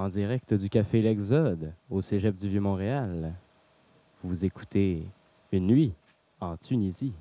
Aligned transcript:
En 0.00 0.08
direct 0.08 0.54
du 0.54 0.70
Café 0.70 1.02
L'Exode, 1.02 1.74
au 1.90 2.00
Cégep 2.00 2.34
du 2.34 2.48
Vieux-Montréal. 2.48 3.34
Vous 4.24 4.46
écoutez 4.46 5.02
Une 5.52 5.66
nuit 5.66 5.92
en 6.40 6.56
Tunisie. 6.56 7.12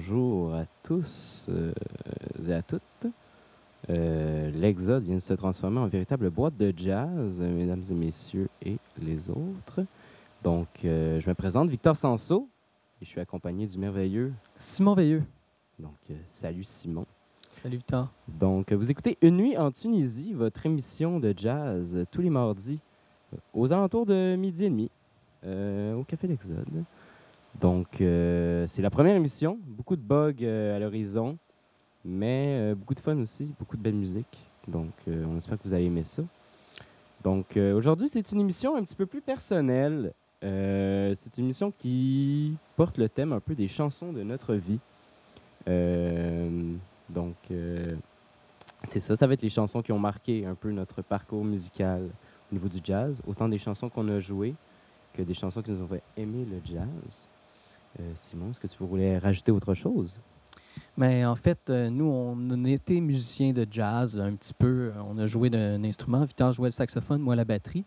Bonjour 0.00 0.54
à 0.54 0.64
tous 0.82 1.44
euh, 1.50 1.74
et 2.48 2.54
à 2.54 2.62
toutes. 2.62 2.80
Euh, 3.90 4.50
L'Exode 4.52 5.02
vient 5.02 5.16
de 5.16 5.20
se 5.20 5.34
transformer 5.34 5.78
en 5.78 5.88
véritable 5.88 6.30
boîte 6.30 6.56
de 6.56 6.72
jazz, 6.74 7.38
mesdames 7.42 7.84
et 7.90 7.94
messieurs, 7.94 8.48
et 8.64 8.78
les 8.96 9.28
autres. 9.28 9.84
Donc, 10.42 10.68
euh, 10.86 11.20
je 11.20 11.28
me 11.28 11.34
présente, 11.34 11.68
Victor 11.68 11.98
Sanso, 11.98 12.48
et 13.02 13.04
je 13.04 13.10
suis 13.10 13.20
accompagné 13.20 13.66
du 13.66 13.76
merveilleux. 13.76 14.32
Simon 14.56 14.94
Veilleux. 14.94 15.22
Donc, 15.78 15.98
salut 16.24 16.64
Simon. 16.64 17.04
Salut 17.52 17.76
Victor. 17.76 18.10
Donc, 18.26 18.72
vous 18.72 18.90
écoutez 18.90 19.18
Une 19.20 19.36
nuit 19.36 19.58
en 19.58 19.70
Tunisie, 19.70 20.32
votre 20.32 20.64
émission 20.64 21.20
de 21.20 21.34
jazz 21.36 22.06
tous 22.10 22.22
les 22.22 22.30
mardis 22.30 22.80
aux 23.52 23.70
alentours 23.70 24.06
de 24.06 24.34
midi 24.34 24.64
et 24.64 24.70
demi 24.70 24.90
au 25.44 26.04
Café 26.04 26.26
L'Exode. 26.26 26.84
Donc, 27.58 28.00
euh, 28.00 28.66
c'est 28.66 28.82
la 28.82 28.90
première 28.90 29.16
émission. 29.16 29.58
De 29.96 30.02
bugs 30.02 30.42
euh, 30.42 30.76
à 30.76 30.78
l'horizon, 30.78 31.36
mais 32.04 32.56
euh, 32.58 32.74
beaucoup 32.74 32.94
de 32.94 33.00
fun 33.00 33.18
aussi, 33.18 33.52
beaucoup 33.58 33.76
de 33.76 33.82
belle 33.82 33.94
musique. 33.94 34.38
Donc, 34.68 34.92
euh, 35.08 35.24
on 35.28 35.36
espère 35.36 35.58
que 35.58 35.64
vous 35.64 35.74
allez 35.74 35.86
aimer 35.86 36.04
ça. 36.04 36.22
Donc, 37.22 37.56
aujourd'hui, 37.56 38.08
c'est 38.08 38.32
une 38.32 38.40
émission 38.40 38.76
un 38.76 38.82
petit 38.82 38.94
peu 38.94 39.04
plus 39.04 39.20
personnelle. 39.20 40.14
C'est 40.40 41.36
une 41.36 41.44
émission 41.44 41.70
qui 41.70 42.56
porte 42.74 42.96
le 42.96 43.10
thème 43.10 43.34
un 43.34 43.40
peu 43.40 43.54
des 43.54 43.68
chansons 43.68 44.10
de 44.10 44.22
notre 44.22 44.54
vie. 44.54 44.78
Donc, 47.10 47.34
c'est 48.84 49.00
ça, 49.00 49.16
ça 49.16 49.26
va 49.26 49.34
être 49.34 49.42
les 49.42 49.50
chansons 49.50 49.82
qui 49.82 49.92
ont 49.92 49.98
marqué 49.98 50.46
un 50.46 50.54
peu 50.54 50.70
notre 50.70 51.02
parcours 51.02 51.44
musical 51.44 52.08
au 52.50 52.54
niveau 52.54 52.68
du 52.68 52.78
jazz. 52.82 53.20
Autant 53.26 53.50
des 53.50 53.58
chansons 53.58 53.90
qu'on 53.90 54.08
a 54.08 54.18
jouées 54.18 54.54
que 55.12 55.20
des 55.20 55.34
chansons 55.34 55.60
qui 55.60 55.72
nous 55.72 55.82
ont 55.82 55.88
fait 55.88 56.02
aimer 56.16 56.46
le 56.46 56.58
jazz. 56.64 56.88
Euh, 57.98 58.12
Simon, 58.14 58.50
est-ce 58.50 58.60
que 58.60 58.66
tu 58.66 58.84
voulais 58.84 59.18
rajouter 59.18 59.50
autre 59.50 59.74
chose? 59.74 60.20
Mais 60.96 61.24
en 61.24 61.36
fait, 61.36 61.58
euh, 61.70 61.88
nous, 61.90 62.04
on 62.04 62.64
été 62.64 63.00
musiciens 63.00 63.52
de 63.52 63.66
jazz 63.70 64.20
un 64.20 64.34
petit 64.34 64.54
peu. 64.54 64.92
On 65.08 65.18
a 65.18 65.26
joué 65.26 65.50
d'un 65.50 65.82
instrument. 65.84 66.24
Victor 66.24 66.52
jouait 66.52 66.68
le 66.68 66.72
saxophone, 66.72 67.20
moi 67.20 67.34
la 67.34 67.44
batterie. 67.44 67.84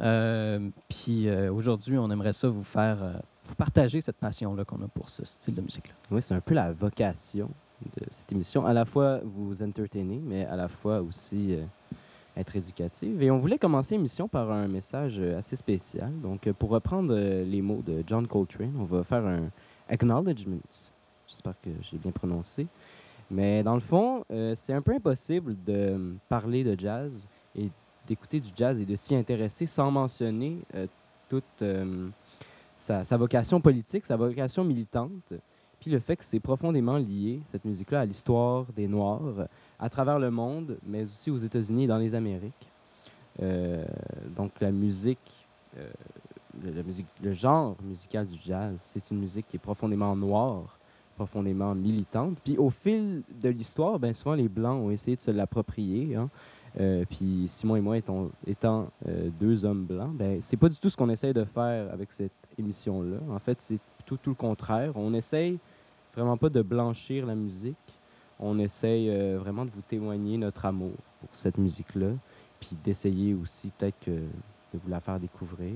Euh, 0.00 0.70
Puis 0.88 1.28
euh, 1.28 1.52
aujourd'hui, 1.52 1.98
on 1.98 2.10
aimerait 2.10 2.32
ça 2.32 2.48
vous 2.48 2.62
faire, 2.62 3.02
euh, 3.02 3.14
vous 3.44 3.54
partager 3.54 4.00
cette 4.00 4.16
passion-là 4.16 4.64
qu'on 4.64 4.82
a 4.82 4.88
pour 4.88 5.10
ce 5.10 5.24
style 5.24 5.54
de 5.54 5.60
musique-là. 5.60 5.94
Oui, 6.10 6.22
c'est 6.22 6.34
un 6.34 6.40
peu 6.40 6.54
la 6.54 6.72
vocation 6.72 7.50
de 7.96 8.06
cette 8.10 8.30
émission. 8.32 8.64
À 8.64 8.72
la 8.72 8.84
fois 8.84 9.20
vous 9.24 9.62
entertainer, 9.62 10.20
mais 10.24 10.46
à 10.46 10.56
la 10.56 10.68
fois 10.68 11.02
aussi 11.02 11.54
euh, 11.54 11.64
être 12.36 12.56
éducative. 12.56 13.22
Et 13.22 13.30
on 13.30 13.38
voulait 13.38 13.58
commencer 13.58 13.96
l'émission 13.96 14.28
par 14.28 14.50
un 14.50 14.68
message 14.68 15.16
euh, 15.18 15.38
assez 15.38 15.56
spécial. 15.56 16.10
Donc, 16.20 16.46
euh, 16.46 16.52
pour 16.52 16.70
reprendre 16.70 17.14
euh, 17.14 17.44
les 17.44 17.62
mots 17.62 17.82
de 17.86 18.02
John 18.06 18.26
Coltrane, 18.26 18.74
on 18.78 18.84
va 18.84 19.04
faire 19.04 19.24
un 19.26 19.50
acknowledgement. 19.88 20.58
J'espère 21.28 21.54
que 21.62 21.70
j'ai 21.90 21.98
bien 21.98 22.12
prononcé. 22.12 22.66
Mais 23.30 23.62
dans 23.62 23.74
le 23.74 23.80
fond, 23.80 24.24
c'est 24.54 24.74
un 24.74 24.82
peu 24.82 24.92
impossible 24.92 25.56
de 25.64 26.14
parler 26.28 26.64
de 26.64 26.78
jazz 26.78 27.26
et 27.56 27.70
d'écouter 28.06 28.40
du 28.40 28.50
jazz 28.54 28.78
et 28.78 28.84
de 28.84 28.94
s'y 28.94 29.14
intéresser 29.14 29.64
sans 29.64 29.90
mentionner 29.90 30.58
toute, 31.30 31.64
sa 32.76 33.16
vocation 33.16 33.58
politique, 33.58 34.04
sa 34.04 34.16
vocation 34.16 34.64
militante, 34.64 35.32
puis 35.82 35.90
le 35.90 35.98
fait 35.98 36.14
que 36.14 36.24
c'est 36.24 36.38
profondément 36.38 36.96
lié, 36.96 37.40
cette 37.46 37.64
musique-là, 37.64 38.02
à 38.02 38.04
l'histoire 38.04 38.66
des 38.76 38.86
Noirs 38.86 39.48
à 39.82 39.90
travers 39.90 40.20
le 40.20 40.30
monde, 40.30 40.78
mais 40.86 41.02
aussi 41.02 41.28
aux 41.30 41.36
États-Unis 41.38 41.84
et 41.84 41.86
dans 41.88 41.98
les 41.98 42.14
Amériques. 42.14 42.68
Euh, 43.42 43.84
donc 44.36 44.52
la 44.60 44.70
musique, 44.70 45.46
euh, 45.76 45.90
la 46.64 46.84
musique, 46.84 47.06
le 47.20 47.32
genre 47.32 47.74
musical 47.82 48.26
du 48.26 48.38
jazz, 48.38 48.76
c'est 48.78 49.10
une 49.10 49.18
musique 49.18 49.48
qui 49.48 49.56
est 49.56 49.58
profondément 49.58 50.14
noire, 50.14 50.78
profondément 51.16 51.74
militante. 51.74 52.38
Puis 52.44 52.56
au 52.56 52.70
fil 52.70 53.22
de 53.42 53.48
l'histoire, 53.48 53.98
ben 53.98 54.14
souvent 54.14 54.34
les 54.34 54.48
Blancs 54.48 54.80
ont 54.80 54.90
essayé 54.90 55.16
de 55.16 55.20
se 55.20 55.32
l'approprier. 55.32 56.14
hein. 56.14 56.30
Euh, 56.80 57.04
puis 57.10 57.46
Simon 57.48 57.76
et 57.76 57.80
moi 57.80 57.98
étant, 57.98 58.30
deux 59.40 59.64
hommes 59.64 59.84
blancs, 59.84 60.14
ben 60.14 60.40
c'est 60.40 60.56
pas 60.56 60.68
du 60.68 60.78
tout 60.78 60.88
ce 60.88 60.96
qu'on 60.96 61.10
essaye 61.10 61.34
de 61.34 61.44
faire 61.44 61.92
avec 61.92 62.12
cette 62.12 62.32
émission-là. 62.56 63.18
En 63.30 63.38
fait, 63.40 63.60
c'est 63.60 63.80
plutôt 63.98 64.16
tout 64.16 64.30
le 64.30 64.36
contraire. 64.36 64.92
On 64.94 65.12
essaye 65.12 65.58
vraiment 66.14 66.36
pas 66.36 66.48
de 66.48 66.62
blanchir 66.62 67.26
la 67.26 67.34
musique. 67.34 67.76
On 68.42 68.58
essaye 68.58 69.08
euh, 69.08 69.38
vraiment 69.38 69.64
de 69.64 69.70
vous 69.70 69.82
témoigner 69.88 70.36
notre 70.36 70.66
amour 70.66 70.92
pour 71.20 71.30
cette 71.32 71.56
musique-là, 71.56 72.08
puis 72.60 72.76
d'essayer 72.84 73.34
aussi 73.34 73.70
peut-être 73.78 74.06
de 74.06 74.24
vous 74.74 74.90
la 74.90 75.00
faire 75.00 75.18
découvrir. 75.18 75.72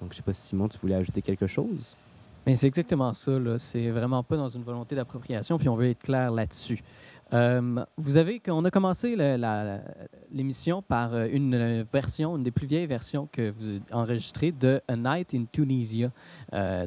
Donc, 0.00 0.10
je 0.10 0.16
sais 0.16 0.22
pas 0.22 0.32
si 0.32 0.48
Simon, 0.48 0.68
tu 0.68 0.78
voulais 0.78 0.96
ajouter 0.96 1.22
quelque 1.22 1.46
chose? 1.46 1.96
Mais 2.44 2.56
c'est 2.56 2.66
exactement 2.66 3.12
ça. 3.12 3.38
Là. 3.38 3.56
C'est 3.58 3.90
vraiment 3.90 4.22
pas 4.22 4.36
dans 4.36 4.48
une 4.48 4.64
volonté 4.64 4.96
d'appropriation, 4.96 5.58
puis 5.58 5.68
on 5.68 5.76
veut 5.76 5.90
être 5.90 6.02
clair 6.02 6.30
là-dessus. 6.32 6.82
Euh, 7.32 7.84
vous 7.96 8.16
avez, 8.18 8.42
on 8.48 8.64
a 8.64 8.70
commencé 8.70 9.16
l'émission 10.30 10.82
par 10.82 11.14
euh, 11.14 11.28
une 11.32 11.54
euh, 11.54 11.84
version, 11.90 12.36
une 12.36 12.42
des 12.42 12.50
plus 12.50 12.66
vieilles 12.66 12.86
versions 12.86 13.26
que 13.32 13.50
vous 13.50 13.80
enregistrez 13.90 14.52
de 14.52 14.82
A 14.86 14.96
Night 14.96 15.34
in 15.34 15.44
Tunisia, 15.50 16.10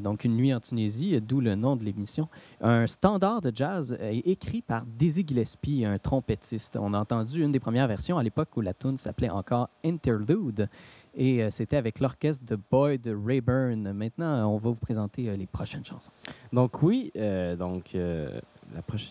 donc 0.01 0.23
une 0.23 0.35
nuit 0.35 0.53
en 0.53 0.59
Tunisie, 0.59 1.19
d'où 1.19 1.41
le 1.41 1.55
nom 1.55 1.75
de 1.75 1.83
l'émission. 1.83 2.27
Un 2.61 2.85
standard 2.85 3.41
de 3.41 3.51
jazz 3.53 3.97
écrit 4.01 4.61
par 4.61 4.83
Dizzy 4.85 5.25
Gillespie, 5.27 5.85
un 5.85 5.97
trompettiste. 5.97 6.77
On 6.79 6.93
a 6.93 6.99
entendu 6.99 7.43
une 7.43 7.51
des 7.51 7.59
premières 7.59 7.87
versions 7.87 8.17
à 8.17 8.23
l'époque 8.23 8.49
où 8.55 8.61
la 8.61 8.73
tune 8.73 8.97
s'appelait 8.97 9.29
encore 9.29 9.69
Interlude. 9.83 10.69
Et 11.15 11.49
c'était 11.49 11.77
avec 11.77 11.99
l'orchestre 11.99 12.45
de 12.45 12.57
Boyd 12.69 13.07
Rayburn. 13.25 13.91
Maintenant, 13.93 14.47
on 14.53 14.57
va 14.57 14.69
vous 14.69 14.79
présenter 14.79 15.35
les 15.35 15.47
prochaines 15.47 15.85
chansons. 15.85 16.11
Donc 16.53 16.83
oui, 16.83 17.11
donc 17.57 17.95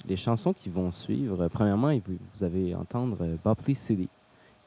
les 0.06 0.16
chansons 0.16 0.52
qui 0.52 0.68
vont 0.68 0.90
suivre, 0.90 1.42
euh, 1.42 1.48
premièrement, 1.48 1.92
vous, 2.06 2.18
vous 2.34 2.44
allez 2.44 2.74
entendre 2.74 3.18
euh, 3.20 3.36
Bopley 3.42 3.74
City, 3.74 4.08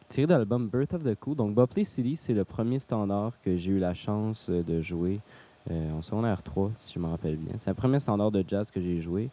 tiré 0.10 0.28
de 0.28 0.34
l'album 0.34 0.68
Birth 0.68 0.94
of 0.94 1.04
the 1.04 1.16
Cool. 1.20 1.36
Donc 1.36 1.54
Bopley 1.54 1.84
City, 1.84 2.16
c'est 2.16 2.34
le 2.34 2.44
premier 2.44 2.80
standard 2.80 3.34
que 3.44 3.58
j'ai 3.58 3.72
eu 3.72 3.80
la 3.80 3.94
chance 3.94 4.50
euh, 4.50 4.64
de 4.64 4.82
jouer 4.82 5.20
en 5.70 6.02
secondaire 6.02 6.42
3, 6.42 6.72
si 6.80 6.94
je 6.94 7.00
me 7.00 7.08
rappelle 7.08 7.36
bien. 7.36 7.56
C'est 7.58 7.70
le 7.70 7.76
premier 7.76 8.00
standard 8.00 8.32
de 8.32 8.42
jazz 8.48 8.72
que 8.72 8.80
j'ai 8.80 9.02
joué. 9.02 9.30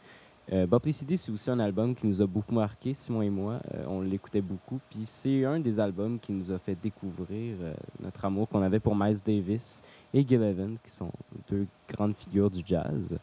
Euh, 0.53 0.67
City, 0.91 1.17
c'est 1.17 1.31
aussi 1.31 1.49
un 1.49 1.61
album 1.61 1.95
qui 1.95 2.09
nous 2.09 2.21
a 2.21 2.27
beaucoup 2.27 2.53
marqué, 2.53 2.93
Simon 2.93 3.23
et 3.23 3.31
moi. 3.31 3.61
On 3.87 4.01
l'écoutait 4.01 4.41
beaucoup. 4.41 4.81
Puis 4.91 5.05
c'est 5.05 5.45
un 5.45 5.61
des 5.61 5.79
albums 5.79 6.19
qui 6.19 6.33
nous 6.33 6.51
a 6.51 6.59
fait 6.59 6.75
découvrir 6.75 7.55
notre 8.03 8.25
amour 8.25 8.49
qu'on 8.49 8.63
avait 8.63 8.81
pour 8.81 8.97
Miles 8.97 9.21
Davis 9.25 9.81
et 10.13 10.27
Gil 10.27 10.43
Evans, 10.43 10.77
qui 10.85 10.91
sont 10.91 11.13
deux 11.49 11.69
grandes 11.89 12.17
figures 12.17 12.51
du 12.51 12.63
jazz. 12.67 13.17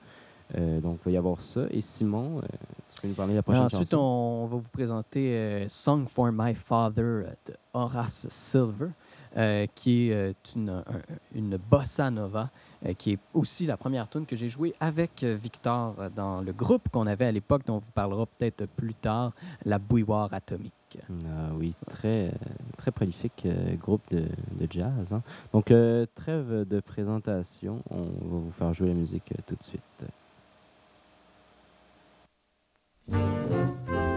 Euh, 0.57 0.81
donc, 0.81 0.99
il 1.01 1.05
va 1.05 1.11
y 1.11 1.17
avoir 1.17 1.41
ça. 1.41 1.61
Et 1.71 1.81
Simon, 1.81 2.39
euh, 2.39 2.41
tu 2.95 3.01
peux 3.01 3.07
nous 3.07 3.13
parler 3.13 3.33
de 3.33 3.37
la 3.37 3.43
prochaine 3.43 3.63
ensuite, 3.63 3.89
chanson? 3.91 3.97
on 3.97 4.45
va 4.47 4.57
vous 4.57 4.69
présenter 4.71 5.35
euh, 5.37 5.67
Song 5.69 6.07
for 6.07 6.29
My 6.31 6.53
Father 6.55 7.23
de 7.47 7.53
Horace 7.73 8.27
Silver, 8.29 8.89
qui 9.75 10.09
est 10.11 10.35
une, 10.55 10.69
un- 10.69 10.83
une 11.33 11.55
bossa 11.57 12.11
nova, 12.11 12.49
qui 12.97 13.11
est 13.13 13.19
aussi 13.33 13.65
la 13.65 13.77
première 13.77 14.09
tune 14.09 14.25
que 14.25 14.35
j'ai 14.35 14.49
jouée 14.49 14.73
avec 14.81 15.23
Victor 15.23 15.95
dans 16.13 16.41
le 16.41 16.51
groupe 16.51 16.89
qu'on 16.89 17.07
avait 17.07 17.27
à 17.27 17.31
l'époque, 17.31 17.61
dont 17.65 17.75
on 17.75 17.79
vous 17.79 17.91
parlera 17.93 18.25
peut-être 18.25 18.65
plus 18.65 18.93
tard, 18.93 19.31
la 19.63 19.79
bouilloire 19.79 20.33
atomique. 20.33 20.73
Ah 21.25 21.51
oui, 21.57 21.73
très, 21.89 22.33
très 22.77 22.91
prolifique 22.91 23.47
groupe 23.79 24.01
de, 24.11 24.23
de 24.59 24.67
jazz. 24.69 25.13
hein. 25.13 25.21
Donc, 25.53 25.71
euh, 25.71 26.05
trêve 26.13 26.67
de 26.67 26.79
présentation. 26.81 27.81
On 27.89 28.01
va 28.03 28.37
vous 28.39 28.51
faire 28.51 28.73
jouer 28.73 28.89
la 28.89 28.95
musique 28.95 29.31
tout 29.47 29.55
de 29.55 29.63
suite. 29.63 29.81
Música 33.11 34.10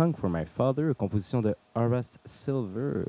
Song 0.00 0.14
for 0.14 0.30
My 0.30 0.46
Father, 0.46 0.94
composition 0.94 1.42
de 1.42 1.54
Horace 1.74 2.18
Silver. 2.24 3.04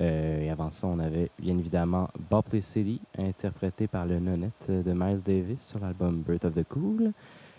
Euh, 0.00 0.40
et 0.40 0.50
avant 0.50 0.68
ça, 0.68 0.88
on 0.88 0.98
avait 0.98 1.30
bien 1.38 1.56
évidemment 1.56 2.08
Bopley 2.28 2.60
City, 2.60 3.00
interprété 3.16 3.86
par 3.86 4.04
le 4.04 4.18
nonette 4.18 4.68
de 4.68 4.92
Miles 4.92 5.22
Davis 5.22 5.64
sur 5.64 5.78
l'album 5.78 6.22
Birth 6.22 6.44
of 6.44 6.54
the 6.56 6.64
Cool, 6.64 7.12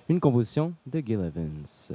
une 0.09 0.19
composition 0.19 0.73
de 0.85 0.99
Gil 0.99 1.21
Evans. 1.21 1.93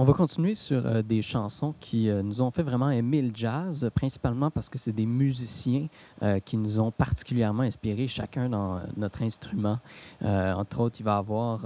On 0.00 0.04
va 0.04 0.12
continuer 0.12 0.54
sur 0.54 0.86
euh, 0.86 1.02
des 1.02 1.22
chansons 1.22 1.74
qui 1.80 2.08
euh, 2.08 2.22
nous 2.22 2.40
ont 2.40 2.52
fait 2.52 2.62
vraiment 2.62 2.88
aimer 2.88 3.20
le 3.20 3.32
jazz, 3.34 3.90
principalement 3.96 4.48
parce 4.48 4.68
que 4.68 4.78
c'est 4.78 4.92
des 4.92 5.06
musiciens 5.06 5.88
euh, 6.22 6.38
qui 6.38 6.56
nous 6.56 6.78
ont 6.78 6.92
particulièrement 6.92 7.64
inspirés, 7.64 8.06
chacun 8.06 8.48
dans 8.48 8.80
notre 8.96 9.22
instrument. 9.22 9.80
Entre 10.22 10.78
autres, 10.78 11.00
il 11.00 11.02
va 11.02 11.16
y 11.16 11.18
avoir, 11.18 11.62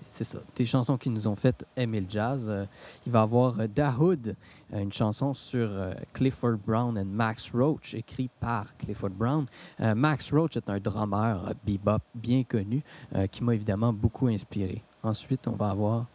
c'est 0.00 0.24
ça, 0.24 0.38
des 0.56 0.64
chansons 0.64 0.98
qui 0.98 1.10
nous 1.10 1.28
ont 1.28 1.36
fait 1.36 1.64
aimer 1.76 2.00
le 2.00 2.06
jazz. 2.08 2.50
Il 3.06 3.12
va 3.12 3.20
y 3.20 3.22
avoir 3.22 3.68
Dahoud, 3.68 4.34
une 4.72 4.92
chanson 4.92 5.32
sur 5.32 5.70
Clifford 6.12 6.56
Brown 6.66 6.98
et 6.98 7.04
Max 7.04 7.52
Roach, 7.54 7.94
écrit 7.94 8.30
par 8.40 8.76
Clifford 8.78 9.10
Brown. 9.10 9.46
Max 9.78 10.32
Roach 10.32 10.56
est 10.56 10.68
un 10.68 10.80
drummer 10.80 11.54
bebop 11.64 12.02
bien 12.16 12.42
connu 12.42 12.82
qui 13.30 13.44
m'a 13.44 13.54
évidemment 13.54 13.92
beaucoup 13.92 14.26
inspiré. 14.26 14.82
Ensuite, 15.04 15.46
on 15.46 15.52
va 15.52 15.70
avoir 15.70 16.06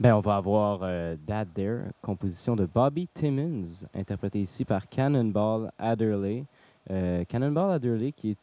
Ben, 0.00 0.14
on 0.14 0.20
va 0.20 0.36
avoir 0.36 0.80
euh, 0.82 1.16
That 1.26 1.46
There, 1.54 1.80
composition 2.02 2.54
de 2.54 2.66
Bobby 2.66 3.08
Timmons, 3.12 3.84
interprété 3.94 4.40
ici 4.40 4.64
par 4.64 4.88
Cannonball 4.88 5.72
Adderley. 5.76 6.44
Euh, 6.90 7.24
Cannonball 7.24 7.72
Adderley, 7.72 8.12
qui 8.12 8.30
est 8.30 8.38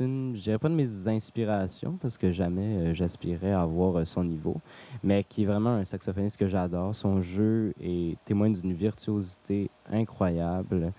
une, 0.00 0.34
je 0.34 0.40
dirais 0.42 0.58
pas 0.58 0.70
de 0.70 0.74
mes 0.74 1.06
inspirations, 1.06 1.98
parce 2.00 2.16
que 2.16 2.32
jamais 2.32 2.78
euh, 2.78 2.94
j'aspirais 2.94 3.52
à 3.52 3.60
avoir 3.60 4.06
son 4.06 4.24
niveau, 4.24 4.56
mais 5.04 5.22
qui 5.22 5.42
est 5.42 5.46
vraiment 5.46 5.74
un 5.74 5.84
saxophoniste 5.84 6.38
que 6.38 6.46
j'adore. 6.46 6.94
Son 6.96 7.20
jeu 7.20 7.74
est 7.78 8.16
témoin 8.24 8.48
d'une 8.48 8.72
virtuosité 8.72 9.70
incroyable. 9.92 10.92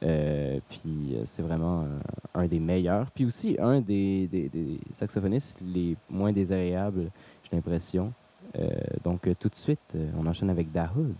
Puis 0.00 1.16
c'est 1.24 1.42
vraiment 1.42 1.84
un 2.34 2.46
des 2.46 2.60
meilleurs. 2.60 3.10
Puis 3.12 3.24
aussi 3.24 3.56
un 3.58 3.80
des, 3.80 4.26
des- 4.28 4.48
des 4.48 4.78
saxophonistes 4.92 5.56
les 5.60 5.96
moins 6.10 6.32
désagréables, 6.32 7.10
j'ai 7.44 7.56
l'impression. 7.56 8.12
Euh, 8.58 8.70
donc, 9.04 9.26
euh, 9.26 9.34
tout 9.38 9.48
de 9.48 9.54
suite, 9.54 9.80
euh, 9.94 10.10
on 10.16 10.26
enchaîne 10.26 10.50
avec 10.50 10.72
Dahoud. 10.72 11.14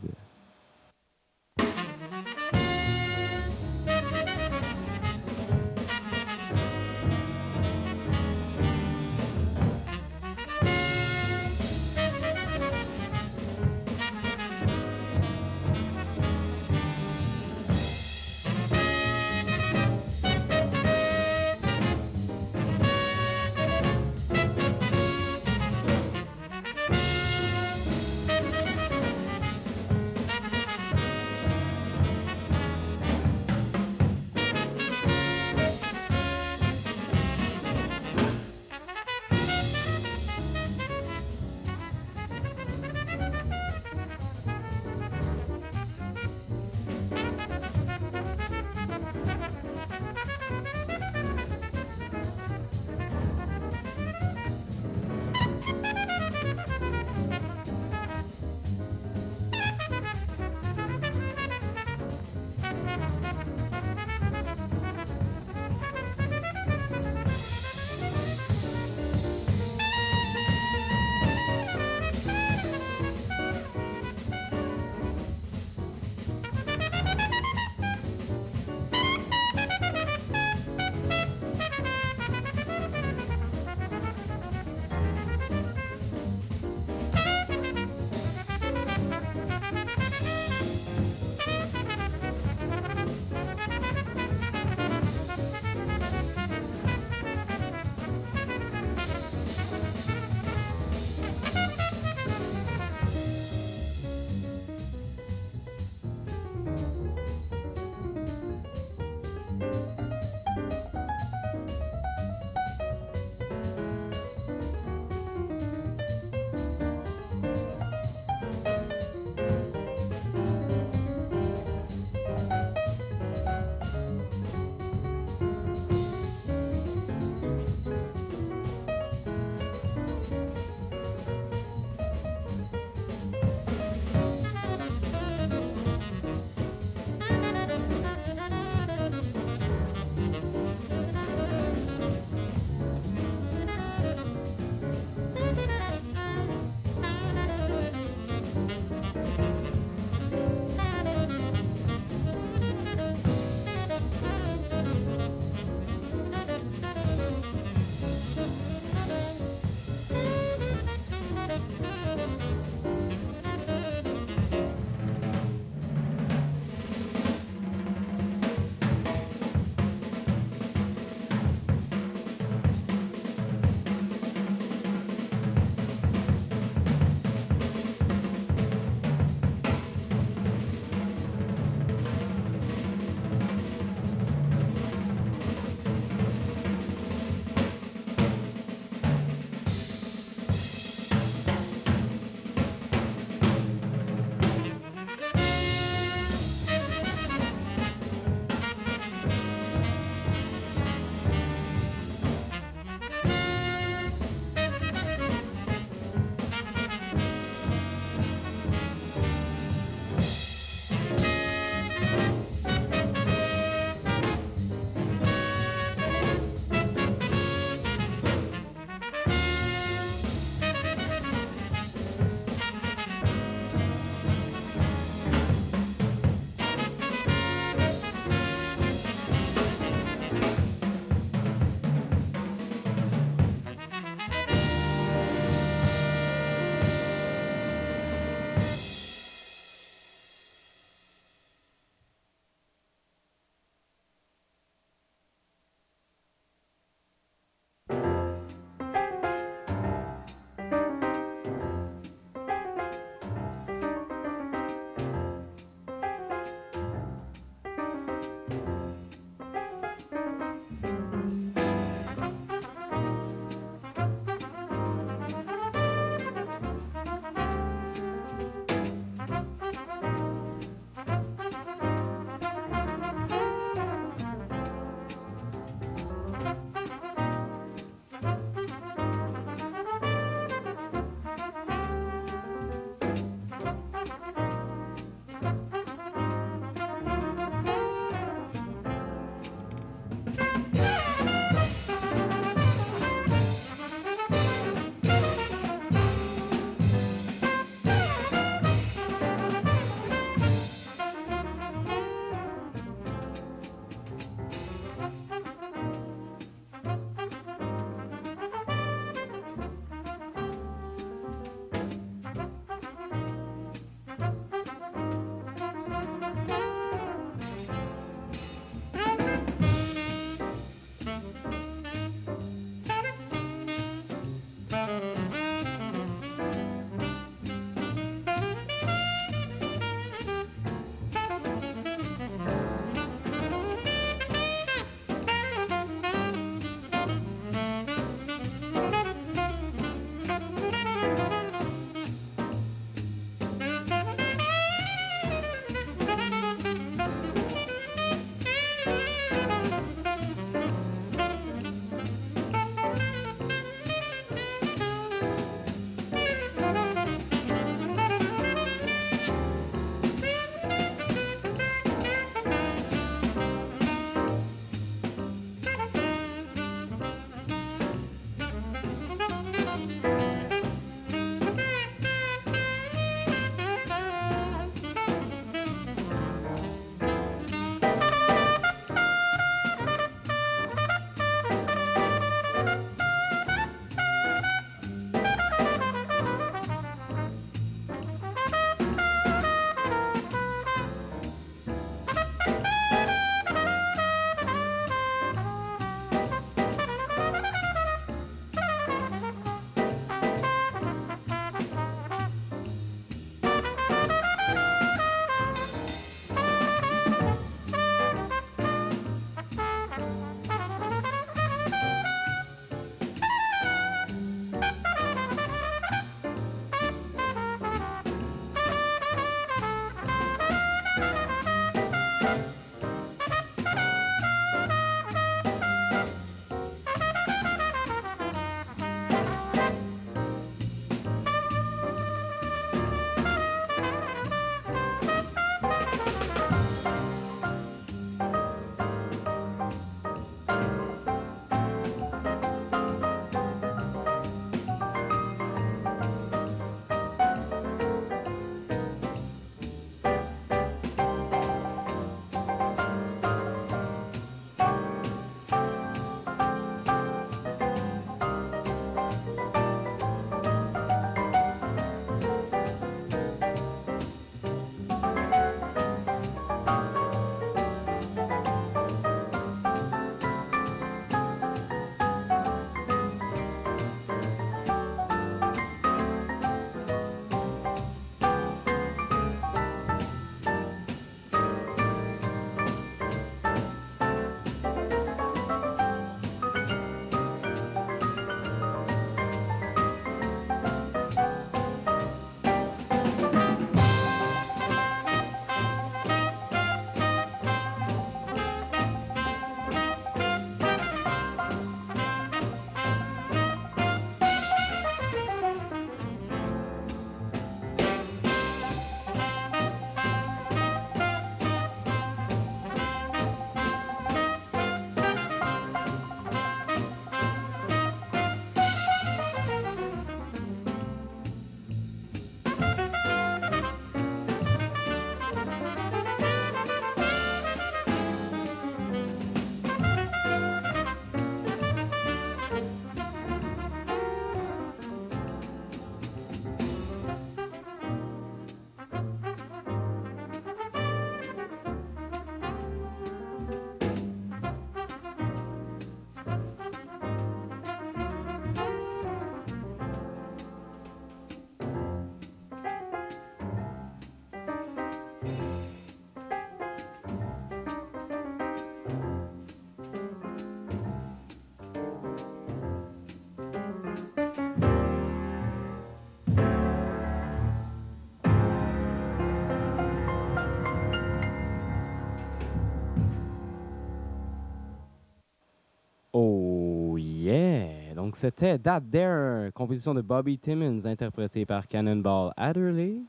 C'était 578.16 578.58
That 578.58 578.80
There, 578.90 579.52
composition 579.52 579.92
de 579.92 580.00
Bobby 580.00 580.38
Timmons, 580.38 580.86
interprétée 580.86 581.44
par 581.44 581.68
Cannonball 581.68 582.32
Adderley. 582.38 583.02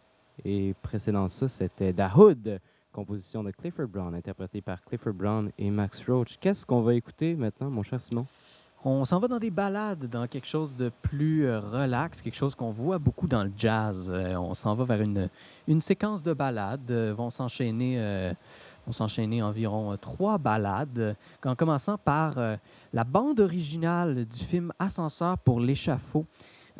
Et 0.43 0.75
précédant 0.81 1.29
ça, 1.29 1.47
c'était 1.47 1.93
The 1.93 2.13
Hood, 2.13 2.59
composition 2.91 3.41
de 3.41 3.51
Clifford 3.51 3.87
Brown, 3.87 4.13
interprétée 4.13 4.59
par 4.59 4.81
Clifford 4.83 5.13
Brown 5.13 5.49
et 5.57 5.71
Max 5.71 6.03
Roach. 6.05 6.35
Qu'est-ce 6.41 6.65
qu'on 6.65 6.81
va 6.81 6.93
écouter 6.93 7.35
maintenant, 7.35 7.69
mon 7.69 7.83
cher 7.83 8.01
Simon? 8.01 8.25
On 8.83 9.05
s'en 9.05 9.19
va 9.19 9.29
dans 9.29 9.39
des 9.39 9.49
balades, 9.49 10.09
dans 10.09 10.27
quelque 10.27 10.45
chose 10.45 10.75
de 10.75 10.91
plus 11.01 11.45
euh, 11.45 11.61
relax, 11.61 12.21
quelque 12.21 12.35
chose 12.35 12.53
qu'on 12.53 12.71
voit 12.71 12.99
beaucoup 12.99 13.27
dans 13.27 13.45
le 13.45 13.51
jazz. 13.57 14.11
Euh, 14.13 14.35
on 14.35 14.55
s'en 14.55 14.75
va 14.75 14.83
vers 14.83 15.01
une, 15.01 15.81
séquence 15.81 16.21
de 16.21 16.33
balades. 16.33 16.91
Euh, 16.91 17.13
vont 17.13 17.29
s'enchaîner, 17.29 18.33
vont 18.85 18.91
s'enchaîner 18.91 19.41
environ 19.41 19.95
trois 19.95 20.37
balades, 20.37 21.15
en 21.45 21.55
commençant 21.55 21.97
par 21.97 22.35
la 22.93 23.03
bande 23.03 23.39
originale 23.39 24.25
du 24.25 24.43
film 24.43 24.71
Ascenseur 24.79 25.37
pour 25.37 25.59
l'échafaud. 25.59 26.25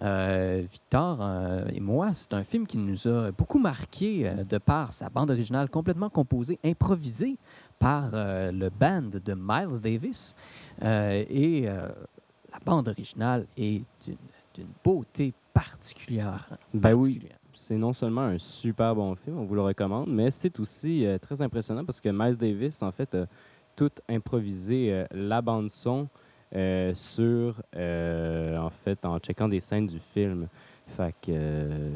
Euh, 0.02 0.64
Victor 0.72 1.18
euh, 1.22 1.66
et 1.74 1.80
moi, 1.80 2.14
c'est 2.14 2.34
un 2.34 2.44
film 2.44 2.68
qui 2.68 2.78
nous 2.78 3.08
a 3.08 3.32
beaucoup 3.32 3.58
marqué 3.58 4.28
euh, 4.28 4.44
de 4.44 4.60
par 4.60 4.94
sa 4.94 5.10
bande 5.10 5.32
originale 5.32 5.70
complètement 5.70 6.10
composée, 6.10 6.60
improvisée 6.64 7.38
par 7.80 8.12
euh, 8.14 8.52
le 8.52 8.70
band 8.70 9.10
de 9.24 9.34
Miles 9.34 9.82
Davis. 9.82 10.36
Et 10.82 11.66
la 11.66 12.60
bande 12.64 12.88
originale 12.88 13.46
est 13.58 13.82
d'une 14.06 14.68
beauté 14.84 15.34
particulière. 15.54 16.48
Ben 16.74 16.94
oui. 16.94 17.22
C'est 17.54 17.76
non 17.76 17.92
seulement 17.92 18.22
un 18.22 18.38
super 18.38 18.94
bon 18.94 19.16
film, 19.16 19.40
on 19.40 19.46
vous 19.46 19.56
le 19.56 19.62
recommande, 19.62 20.08
mais 20.10 20.30
c'est 20.30 20.60
aussi 20.60 21.08
très 21.20 21.42
impressionnant 21.42 21.84
parce 21.84 22.00
que 22.00 22.10
Miles 22.10 22.38
Davis, 22.38 22.84
en 22.84 22.92
fait, 22.92 23.18
tout 23.78 23.92
improvisé 24.10 24.92
euh, 24.92 25.06
la 25.12 25.42
bande-son 25.42 26.10
euh, 26.56 26.94
sur, 26.94 27.62
euh, 27.76 28.58
en 28.58 28.70
fait, 28.70 29.06
en 29.06 29.20
checkant 29.20 29.48
des 29.48 29.62
scènes 29.62 29.88
du 29.88 30.00
film. 30.00 30.50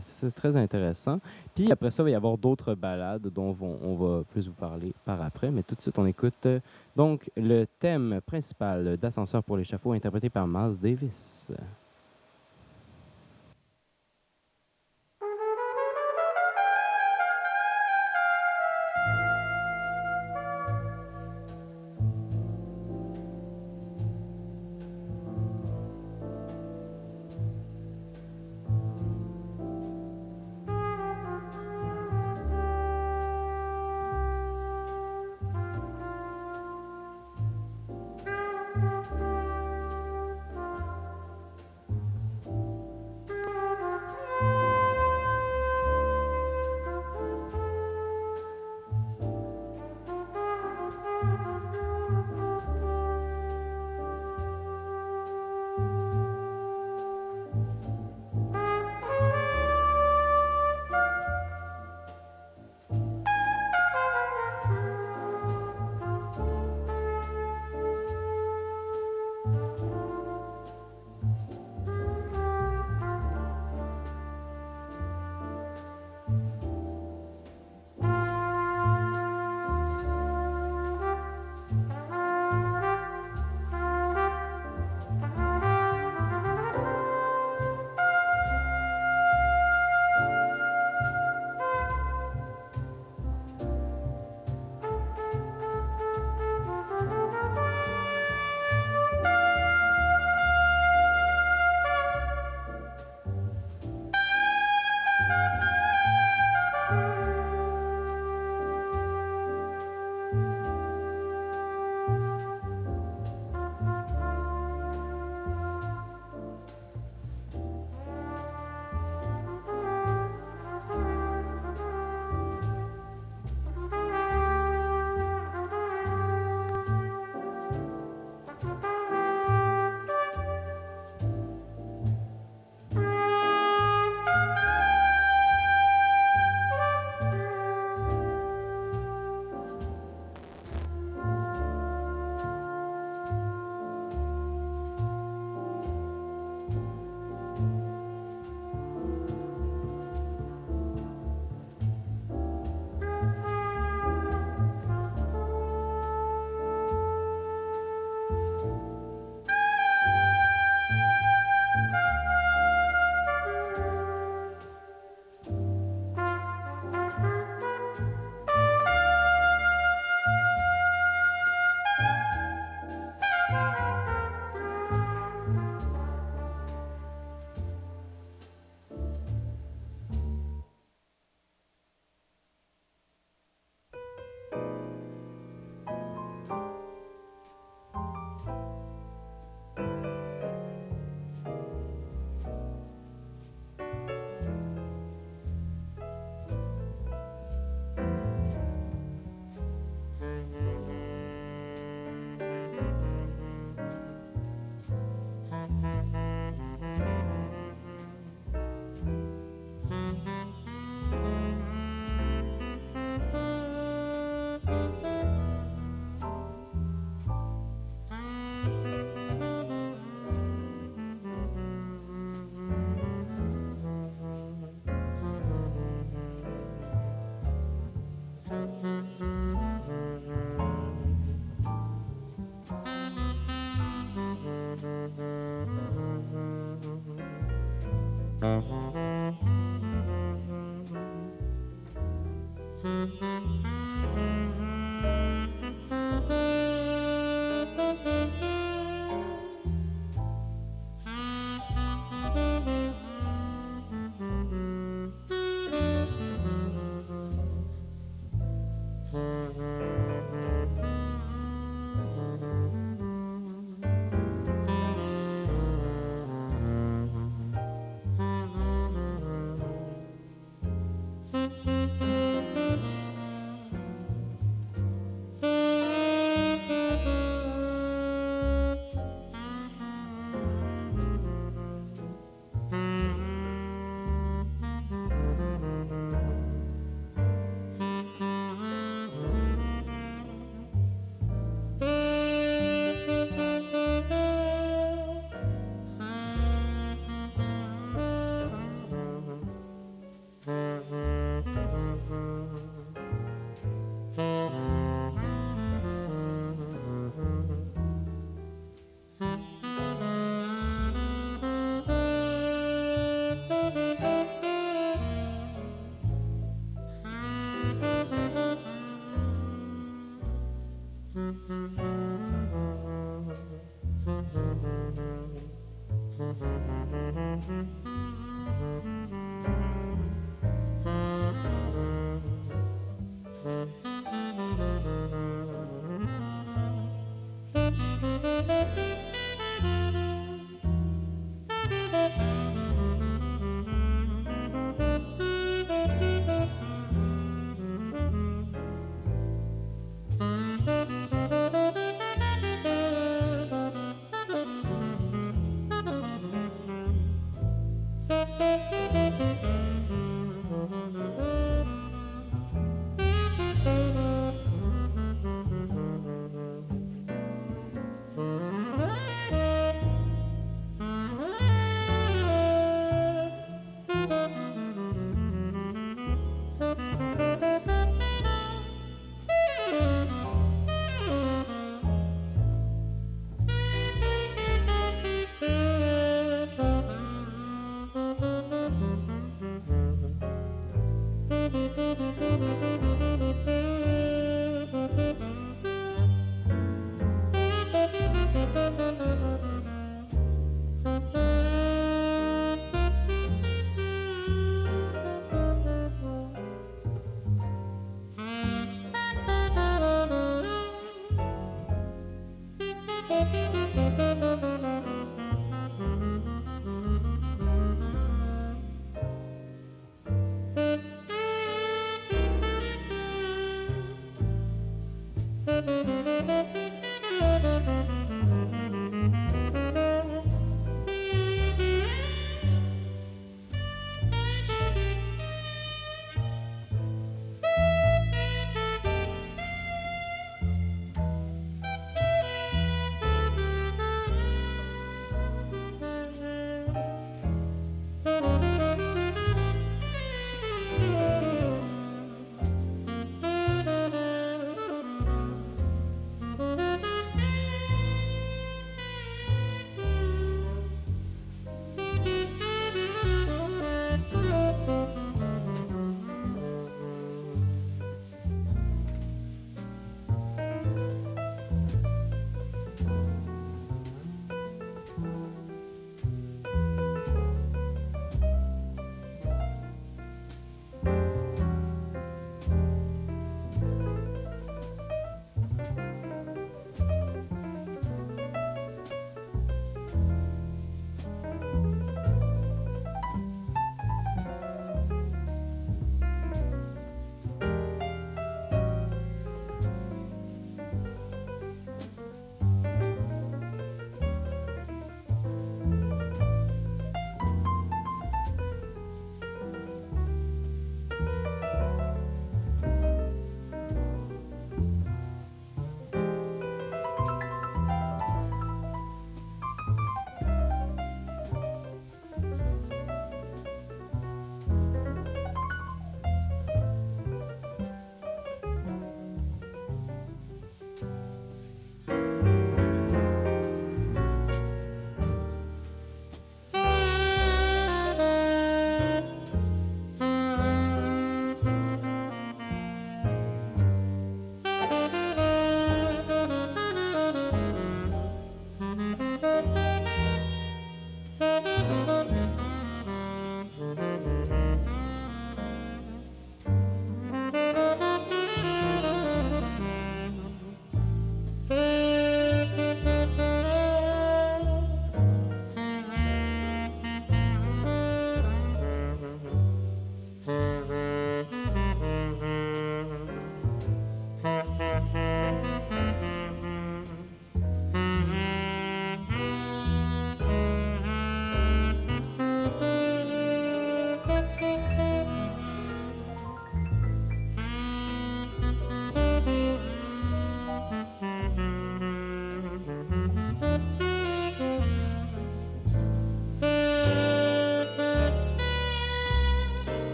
C'est 0.00 0.34
très 0.34 0.56
intéressant. 0.56 1.20
Puis 1.54 1.70
après 1.70 1.90
ça, 1.90 2.02
il 2.02 2.04
va 2.04 2.10
y 2.10 2.14
avoir 2.14 2.38
d'autres 2.38 2.74
balades 2.74 3.28
dont 3.28 3.54
on, 3.60 3.78
on 3.82 3.94
va 3.96 4.24
plus 4.24 4.48
vous 4.48 4.54
parler 4.54 4.94
par 5.04 5.20
après. 5.20 5.50
Mais 5.50 5.62
tout 5.62 5.74
de 5.74 5.80
suite, 5.80 5.98
on 5.98 6.06
écoute 6.06 6.48
donc 6.96 7.30
le 7.36 7.66
thème 7.78 8.20
principal 8.24 8.96
d'Ascenseur 8.96 9.44
pour 9.44 9.58
l'échafaud 9.58 9.92
interprété 9.92 10.30
par 10.30 10.48
Miles 10.48 10.80
Davis. 10.80 11.52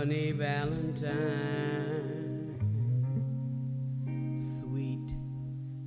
Funny 0.00 0.32
Valentine, 0.32 1.04
sweet 4.38 5.12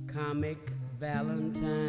comic 0.06 0.70
Valentine. 1.00 1.83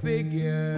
Figure 0.00 0.69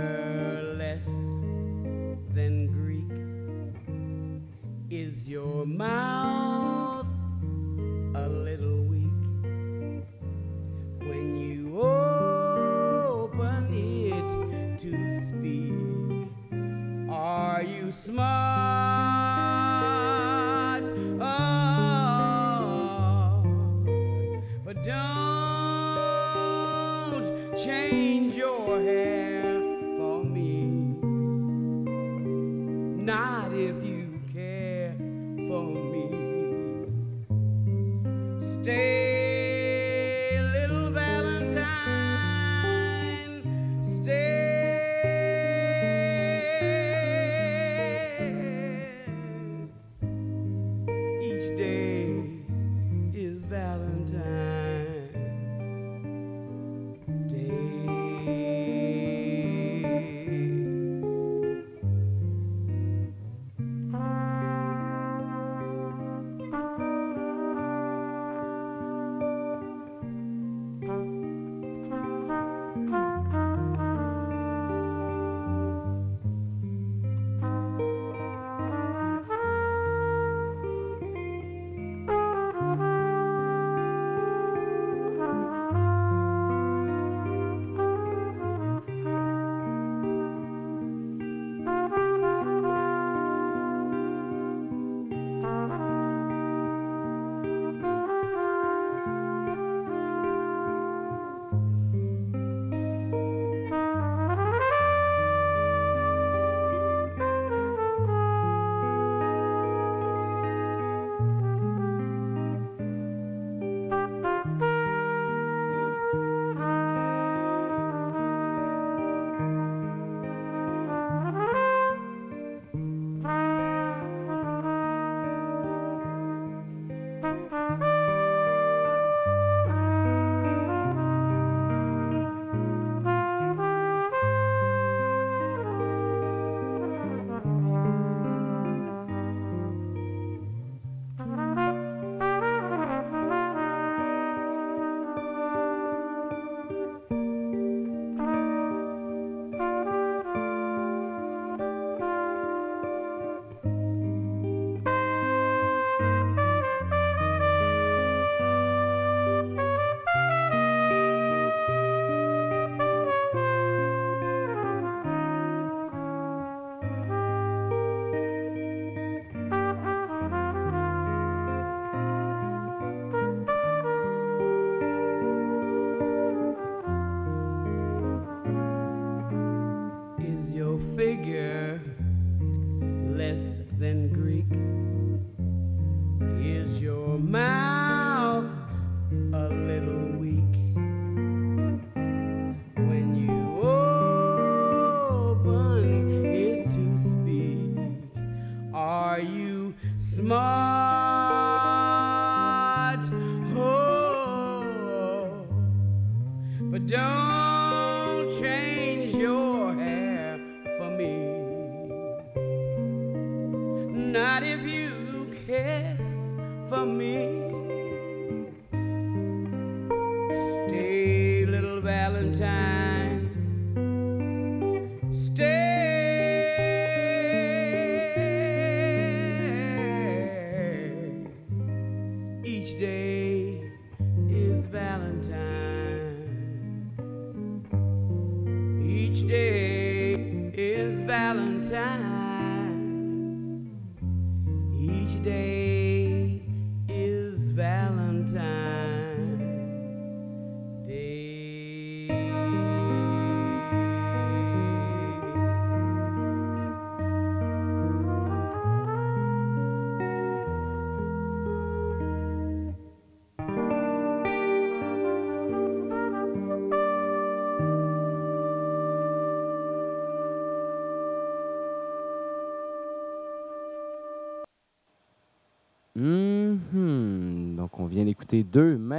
Stay. 225.12 225.81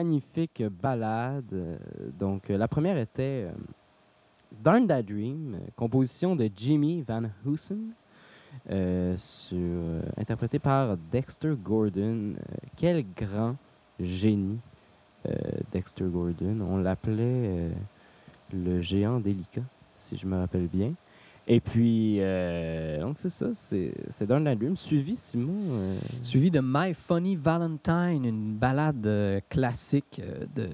Magnifiques 0.03 0.63
ballades. 0.63 1.53
Euh, 1.53 1.77
Donc, 2.19 2.49
euh, 2.49 2.57
la 2.57 2.67
première 2.67 2.97
était 2.97 3.47
euh, 3.47 3.51
Darn 4.63 4.85
That 4.87 5.03
Dream, 5.03 5.57
composition 5.75 6.35
de 6.35 6.49
Jimmy 6.55 7.01
Van 7.01 7.23
Heusen, 7.45 7.91
euh, 8.69 9.17
euh, 9.53 10.01
interprété 10.17 10.59
par 10.59 10.97
Dexter 11.11 11.53
Gordon. 11.61 12.33
Quel 12.77 13.05
grand 13.15 13.55
génie, 13.99 14.59
Dexter 15.71 16.05
Gordon. 16.05 16.59
On 16.61 16.77
l'appelait 16.77 17.71
le 18.51 18.81
géant 18.81 19.19
délicat, 19.19 19.61
si 19.95 20.17
je 20.17 20.27
me 20.27 20.37
rappelle 20.37 20.67
bien. 20.67 20.93
Et 21.45 21.59
puis, 21.59 22.17
euh, 22.19 23.01
donc 23.01 23.17
c'est 23.17 23.29
ça, 23.29 23.47
c'est 23.53 23.91
That 24.25 24.55
Dream, 24.55 24.77
suivi, 24.77 25.17
Simon. 25.17 25.53
euh, 25.71 25.99
Suivi 26.21 26.49
de 26.49 26.61
My 26.63 26.93
Funny 26.93 27.35
Valentine, 27.35 28.23
une 28.23 28.53
ballade 28.53 29.05
euh, 29.05 29.41
classique 29.49 30.21
euh, 30.23 30.45
de, 30.55 30.69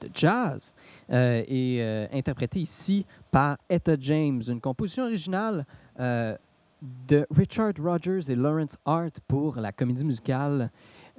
de 0.00 0.08
jazz, 0.12 0.74
et 1.10 2.08
interprétée 2.12 2.60
ici 2.60 3.06
par 3.30 3.58
Etta 3.68 3.96
James, 3.98 4.42
une 4.48 4.60
composition 4.60 5.04
originale 5.04 5.66
de 5.98 7.26
Richard 7.30 7.72
Rogers 7.82 8.30
et 8.30 8.36
Lawrence 8.36 8.76
Hart 8.84 9.18
pour 9.26 9.56
la 9.56 9.72
comédie 9.72 10.04
musicale 10.04 10.70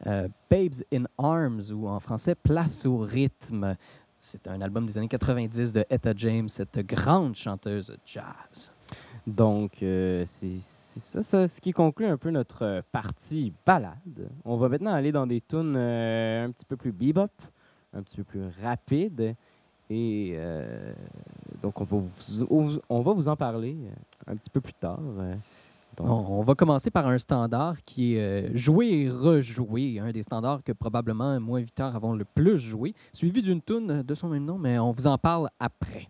Babes 0.05 0.81
in 0.93 1.03
Arms, 1.17 1.71
ou 1.73 1.89
en 1.89 1.99
français 1.99 2.35
Place 2.35 2.85
au 2.85 2.99
rythme. 2.99 3.75
C'est 4.17 4.47
un 4.47 4.61
album 4.61 4.85
des 4.85 4.97
années 4.97 5.09
90 5.09 5.73
de 5.73 5.83
Etta 5.89 6.13
James, 6.15 6.47
cette 6.47 6.79
grande 6.79 7.35
chanteuse 7.35 7.97
jazz. 8.05 8.71
Donc, 9.29 9.83
euh, 9.83 10.23
c'est 10.25 10.57
ça, 10.59 11.21
ça, 11.21 11.47
ce 11.47 11.61
qui 11.61 11.71
conclut 11.71 12.07
un 12.07 12.17
peu 12.17 12.31
notre 12.31 12.65
euh, 12.65 12.81
partie 12.91 13.53
balade. 13.63 14.29
On 14.43 14.57
va 14.57 14.69
maintenant 14.69 14.91
aller 14.91 15.11
dans 15.11 15.27
des 15.27 15.39
tunes 15.41 15.75
euh, 15.77 16.45
un 16.45 16.51
petit 16.51 16.65
peu 16.65 16.75
plus 16.75 16.91
bebop, 16.91 17.29
un 17.93 18.01
petit 18.01 18.17
peu 18.17 18.23
plus 18.23 18.41
rapides. 18.63 19.35
Et 19.91 20.37
donc, 21.63 21.81
on 21.81 21.83
va, 21.83 21.97
vous, 21.97 22.79
on 22.89 23.01
va 23.01 23.13
vous 23.13 23.27
en 23.27 23.35
parler 23.35 23.75
un 24.27 24.35
petit 24.35 24.51
peu 24.51 24.61
plus 24.61 24.73
tard. 24.73 24.99
On, 25.99 26.41
va 26.43 26.53
commencer 26.53 26.91
par 26.91 27.07
un 27.07 27.17
standard 27.17 27.81
qui 27.81 28.13
est 28.13 28.55
joué 28.55 28.89
et 28.89 29.09
rejoué, 29.09 29.99
un 29.99 30.11
des 30.11 30.21
standards 30.21 30.63
que 30.63 30.73
probablement 30.73 31.39
moi 31.39 31.59
et 31.59 31.63
Victor 31.63 31.95
avons 31.95 32.13
le 32.13 32.23
plus 32.23 32.59
joué, 32.59 32.93
suivi 33.13 33.41
d'une 33.41 33.63
tune 33.63 34.03
de 34.03 34.13
son 34.13 34.29
même 34.29 34.45
nom, 34.45 34.59
mais 34.59 34.77
on 34.77 34.91
vous 34.91 35.07
en 35.07 35.17
parle 35.17 35.49
après. 35.59 36.07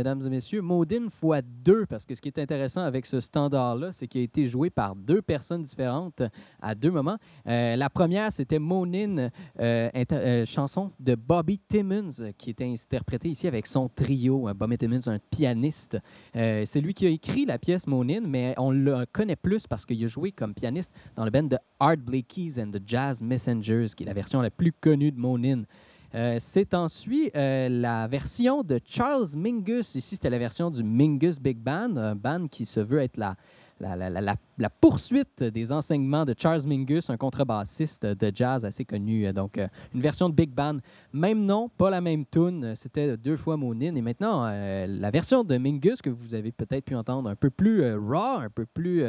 Mesdames 0.00 0.22
et 0.24 0.30
messieurs, 0.30 0.62
Modin 0.62 1.10
fois 1.10 1.42
deux, 1.42 1.84
parce 1.84 2.06
que 2.06 2.14
ce 2.14 2.22
qui 2.22 2.28
est 2.28 2.38
intéressant 2.38 2.80
avec 2.80 3.04
ce 3.04 3.20
standard-là, 3.20 3.92
c'est 3.92 4.06
qu'il 4.06 4.22
a 4.22 4.24
été 4.24 4.48
joué 4.48 4.70
par 4.70 4.96
deux 4.96 5.20
personnes 5.20 5.62
différentes 5.62 6.22
à 6.62 6.74
deux 6.74 6.90
moments. 6.90 7.18
Euh, 7.46 7.76
la 7.76 7.90
première, 7.90 8.32
c'était 8.32 8.58
Monin, 8.58 9.28
euh, 9.60 9.90
euh, 10.10 10.46
chanson 10.46 10.90
de 10.98 11.14
Bobby 11.14 11.58
Timmons, 11.58 12.32
qui 12.38 12.48
était 12.48 12.64
interprétée 12.64 13.28
ici 13.28 13.46
avec 13.46 13.66
son 13.66 13.90
trio. 13.90 14.48
Euh, 14.48 14.54
Bobby 14.54 14.78
Timmons, 14.78 15.06
un 15.06 15.18
pianiste. 15.18 15.98
C'est 16.32 16.80
lui 16.80 16.94
qui 16.94 17.04
a 17.04 17.10
écrit 17.10 17.44
la 17.44 17.58
pièce 17.58 17.86
Monin, 17.86 18.22
mais 18.22 18.54
on 18.56 18.70
le 18.70 19.04
connaît 19.12 19.36
plus 19.36 19.66
parce 19.66 19.84
qu'il 19.84 20.02
a 20.02 20.08
joué 20.08 20.32
comme 20.32 20.54
pianiste 20.54 20.94
dans 21.14 21.26
le 21.26 21.30
band 21.30 21.42
de 21.42 21.58
Art 21.78 21.98
Blakey's 21.98 22.58
and 22.58 22.70
the 22.70 22.80
Jazz 22.86 23.20
Messengers, 23.20 23.88
qui 23.94 24.04
est 24.04 24.06
la 24.06 24.14
version 24.14 24.40
la 24.40 24.50
plus 24.50 24.72
connue 24.72 25.12
de 25.12 25.18
Monin. 25.18 25.64
Euh, 26.14 26.36
c'est 26.40 26.74
ensuite 26.74 27.34
euh, 27.36 27.68
la 27.68 28.08
version 28.08 28.62
de 28.62 28.80
Charles 28.84 29.28
Mingus. 29.36 29.94
Ici, 29.94 30.16
c'était 30.16 30.30
la 30.30 30.38
version 30.38 30.70
du 30.70 30.82
Mingus 30.82 31.38
Big 31.40 31.58
Band, 31.58 31.96
un 31.96 32.16
band 32.16 32.48
qui 32.48 32.66
se 32.66 32.80
veut 32.80 32.98
être 32.98 33.16
la, 33.16 33.36
poursuite 34.80 35.44
des 35.44 35.70
enseignements 35.70 36.24
de 36.24 36.34
Charles 36.36 36.66
Mingus, 36.66 37.10
un 37.10 37.16
contrebassiste 37.16 38.04
de 38.06 38.32
jazz 38.34 38.64
assez 38.64 38.84
connu. 38.84 39.32
Donc, 39.32 39.56
euh, 39.56 39.68
une 39.94 40.00
version 40.00 40.28
de 40.28 40.34
Big 40.34 40.50
Band. 40.50 40.78
Même 41.12 41.44
nom, 41.46 41.68
pas 41.68 41.90
la 41.90 42.00
même 42.00 42.24
tune. 42.26 42.74
C'était 42.74 43.16
deux 43.16 43.36
fois 43.36 43.56
Monin. 43.56 43.94
Et 43.94 44.02
maintenant, 44.02 44.46
la 44.50 45.10
version 45.10 45.44
de 45.44 45.56
Mingus 45.58 46.02
que 46.02 46.10
vous 46.10 46.34
avez 46.34 46.50
peut-être 46.50 46.84
pu 46.84 46.96
entendre 46.96 47.30
un 47.30 47.36
peu 47.36 47.50
plus 47.50 47.94
raw, 47.94 48.40
un 48.40 48.50
peu 48.50 48.66
plus... 48.66 49.04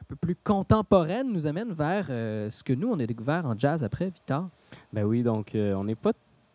un 0.00 0.04
peu 0.06 0.16
plus 0.16 0.36
contemporaine 0.36 1.32
nous 1.32 1.46
amène 1.46 1.72
vers 1.72 2.06
euh, 2.10 2.50
ce 2.50 2.62
que 2.62 2.72
nous, 2.72 2.88
on 2.88 2.98
a 2.98 3.06
découvert 3.06 3.46
en 3.46 3.56
jazz 3.56 3.82
après, 3.84 4.06
Victor. 4.06 4.48
Ben 4.92 5.04
oui, 5.04 5.22
donc 5.22 5.54
euh, 5.54 5.74
on 5.74 5.84
n'est 5.84 5.94
pas 5.94 6.12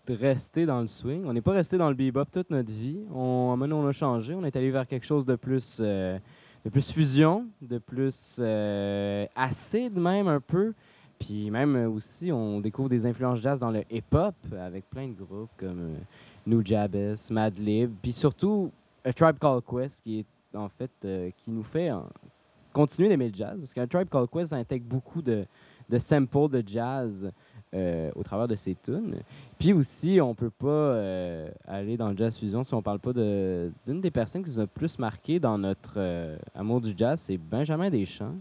resté 0.07 0.65
dans 0.65 0.81
le 0.81 0.87
swing, 0.87 1.25
on 1.25 1.33
n'est 1.33 1.41
pas 1.41 1.53
resté 1.53 1.77
dans 1.77 1.89
le 1.89 1.95
bebop 1.95 2.25
toute 2.31 2.49
notre 2.49 2.71
vie. 2.71 2.99
On, 3.13 3.55
maintenant, 3.55 3.79
on 3.79 3.87
a 3.87 3.91
changé, 3.91 4.33
on 4.33 4.43
est 4.43 4.55
allé 4.55 4.71
vers 4.71 4.87
quelque 4.87 5.05
chose 5.05 5.25
de 5.25 5.35
plus, 5.35 5.77
euh, 5.79 6.17
de 6.65 6.69
plus 6.69 6.91
fusion, 6.91 7.45
de 7.61 7.77
plus 7.77 8.41
acide 9.35 9.97
même 9.97 10.27
un 10.27 10.41
peu. 10.41 10.73
Puis 11.19 11.51
même 11.51 11.75
aussi, 11.93 12.31
on 12.31 12.59
découvre 12.61 12.89
des 12.89 13.05
influences 13.05 13.41
jazz 13.41 13.59
dans 13.59 13.71
le 13.71 13.83
hip-hop 13.91 14.35
avec 14.57 14.89
plein 14.89 15.07
de 15.07 15.13
groupes 15.13 15.49
comme 15.57 15.95
New 16.47 16.65
Jabez, 16.65 17.15
Madlib, 17.29 17.91
puis 18.01 18.13
surtout 18.13 18.71
A 19.03 19.11
Tribe 19.11 19.37
Called 19.37 19.63
Quest 19.69 20.01
qui 20.01 20.19
est 20.19 20.57
en 20.57 20.69
fait 20.69 20.91
qui 21.01 21.51
nous 21.51 21.63
fait 21.63 21.91
continuer 22.73 23.09
d'aimer 23.09 23.29
le 23.29 23.35
jazz 23.35 23.57
parce 23.57 23.73
qu'un 23.73 23.87
Tribe 23.87 24.09
Called 24.09 24.29
Quest 24.29 24.53
intègre 24.53 24.85
beaucoup 24.85 25.21
de, 25.21 25.45
de 25.89 25.99
samples 25.99 26.49
de 26.49 26.63
jazz 26.65 27.31
euh, 27.73 28.09
au 28.15 28.23
travers 28.23 28.47
de 28.47 28.55
ses 28.55 28.75
tunes. 28.75 29.17
Puis 29.59 29.73
aussi, 29.73 30.19
on 30.21 30.33
peut 30.33 30.49
pas 30.49 30.67
euh, 30.67 31.49
aller 31.67 31.97
dans 31.97 32.09
le 32.09 32.17
jazz 32.17 32.35
fusion 32.37 32.63
si 32.63 32.73
on 32.73 32.81
parle 32.81 32.99
pas 32.99 33.13
de- 33.13 33.71
d'une 33.85 34.01
des 34.01 34.11
personnes 34.11 34.43
qui 34.43 34.49
nous 34.49 34.59
a 34.59 34.67
plus 34.67 34.97
marqué 34.97 35.39
dans 35.39 35.57
notre 35.57 35.93
euh, 35.97 36.37
amour 36.55 36.81
du 36.81 36.93
jazz, 36.95 37.19
c'est 37.19 37.37
Benjamin 37.37 37.89
Deschamps, 37.89 38.35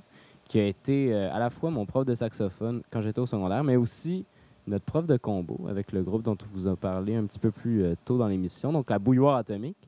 qui 0.46 0.58
a 0.58 0.66
été 0.66 1.12
à 1.14 1.38
la 1.38 1.50
fois 1.50 1.70
mon 1.70 1.84
prof 1.84 2.06
de 2.06 2.14
saxophone 2.14 2.82
quand 2.90 3.02
j'étais 3.02 3.18
au 3.20 3.26
secondaire, 3.26 3.62
mais 3.64 3.76
aussi 3.76 4.24
notre 4.66 4.84
prof 4.86 5.06
de 5.06 5.16
combo 5.18 5.66
avec 5.68 5.92
le 5.92 6.02
groupe 6.02 6.22
dont 6.22 6.36
on 6.40 6.46
vous 6.54 6.66
a 6.68 6.74
parlé 6.76 7.16
un 7.16 7.24
petit 7.26 7.38
peu 7.38 7.50
plus 7.50 7.84
tôt 8.06 8.16
dans 8.16 8.28
l'émission, 8.28 8.72
donc 8.72 8.88
la 8.88 8.98
bouilloire 8.98 9.36
atomique. 9.36 9.87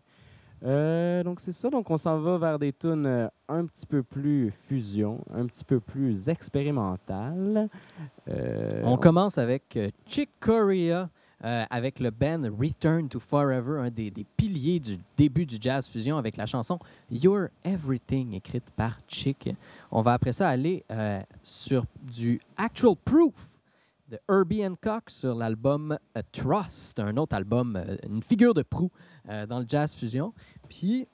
Euh, 0.62 1.22
donc 1.22 1.40
c'est 1.40 1.52
ça, 1.52 1.70
donc 1.70 1.90
on 1.90 1.96
s'en 1.96 2.18
va 2.18 2.36
vers 2.36 2.58
des 2.58 2.72
tunes 2.72 3.06
euh, 3.06 3.28
un 3.48 3.64
petit 3.64 3.86
peu 3.86 4.02
plus 4.02 4.50
fusion, 4.50 5.18
un 5.32 5.46
petit 5.46 5.64
peu 5.64 5.80
plus 5.80 6.28
expérimentales. 6.28 7.68
Euh, 8.28 8.82
On 8.84 8.98
commence 8.98 9.38
avec 9.38 9.78
Chick 10.06 10.28
Corea, 10.38 11.08
avec 11.42 12.00
le 12.00 12.10
band 12.10 12.42
Return 12.60 13.08
to 13.08 13.18
Forever, 13.18 13.80
un 13.80 13.90
des, 13.90 14.10
des 14.10 14.26
piliers 14.36 14.78
du 14.78 14.98
début 15.16 15.46
du 15.46 15.56
jazz 15.58 15.88
fusion, 15.88 16.18
avec 16.18 16.36
la 16.36 16.44
chanson 16.44 16.78
You're 17.10 17.48
Everything, 17.64 18.34
écrite 18.34 18.70
par 18.76 18.98
Chick. 19.08 19.48
On 19.90 20.02
va 20.02 20.12
après 20.12 20.34
ça 20.34 20.50
aller 20.50 20.84
sur 21.42 21.86
du 22.02 22.42
Actual 22.58 22.94
Proof 23.02 23.32
de 24.10 24.18
Herbie 24.28 24.66
Hancock 24.66 25.08
sur 25.08 25.34
l'album 25.34 25.96
Trust, 26.32 27.00
un 27.00 27.16
autre 27.16 27.34
album, 27.34 27.82
une 28.06 28.22
figure 28.22 28.52
de 28.52 28.62
proue 28.62 28.90
euh, 29.28 29.46
dans 29.46 29.58
le 29.58 29.66
jazz 29.68 29.94
fusion. 29.94 30.32
Puis, 30.68 31.06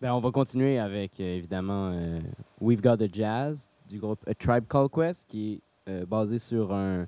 Ben, 0.00 0.12
on 0.14 0.20
va 0.20 0.32
continuer 0.32 0.78
avec, 0.80 1.20
euh, 1.20 1.36
évidemment, 1.36 1.92
euh, 1.94 2.20
We've 2.60 2.80
Got 2.80 2.96
the 2.96 3.14
Jazz 3.14 3.70
du 3.88 4.00
groupe 4.00 4.18
A 4.26 4.34
Tribe 4.34 4.64
Called 4.68 4.90
Quest, 4.90 5.28
qui 5.28 5.60
est 5.86 6.06
basé 6.06 6.38
sur 6.38 6.72
un 6.72 7.06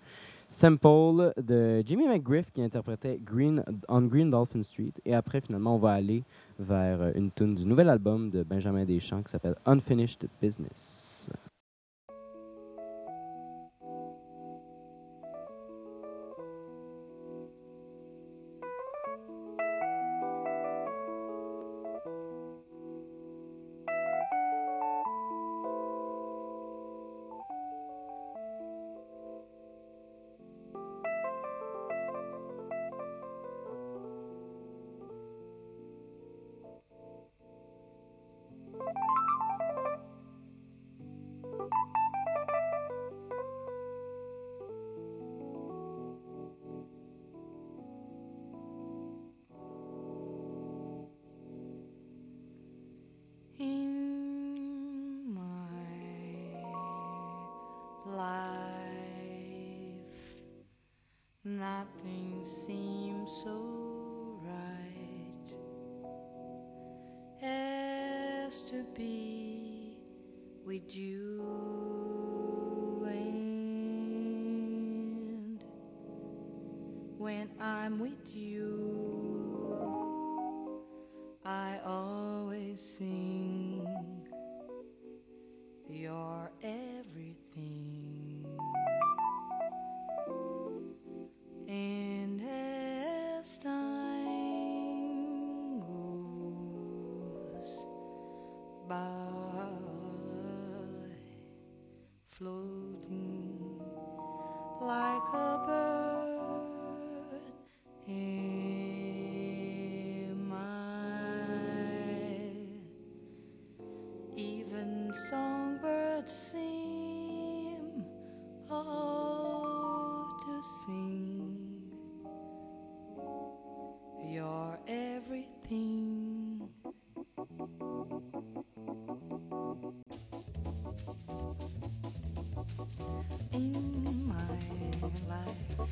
sample 0.48 1.32
de 1.40 1.82
Jimmy 1.86 2.06
McGriff 2.06 2.50
qui 2.52 2.62
interprétait 2.62 3.18
Green 3.24 3.64
on 3.88 4.02
Green 4.02 4.30
Dolphin 4.30 4.62
Street. 4.62 4.92
Et 5.04 5.14
après, 5.14 5.40
finalement, 5.40 5.76
on 5.76 5.78
va 5.78 5.92
aller 5.92 6.22
vers 6.58 7.16
une 7.16 7.30
tune 7.30 7.54
du 7.54 7.64
nouvel 7.64 7.88
album 7.88 8.30
de 8.30 8.42
Benjamin 8.42 8.84
Deschamps 8.84 9.22
qui 9.22 9.30
s'appelle 9.30 9.56
Unfinished 9.64 10.28
Business. 10.42 11.03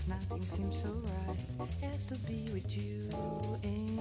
Nothing 0.08 0.42
seems 0.42 0.82
so 0.82 0.88
right 0.88 1.68
as 1.94 2.06
to 2.06 2.18
be 2.20 2.48
with 2.52 2.76
you. 2.76 3.08
And 3.62 3.98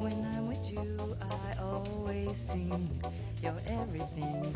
when 0.00 0.14
I'm 0.34 0.48
with 0.48 0.64
you, 0.70 1.16
I 1.22 1.60
always 1.60 2.38
sing, 2.38 2.90
You're 3.42 3.60
everything. 3.66 4.54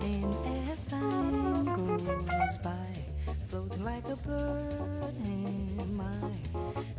And 0.00 0.70
as 0.70 0.86
time 0.86 1.64
goes 1.64 2.56
by, 2.62 3.04
floating 3.48 3.84
like 3.84 4.08
a 4.08 4.16
bird, 4.16 5.14
in 5.24 5.96
my 5.96 6.30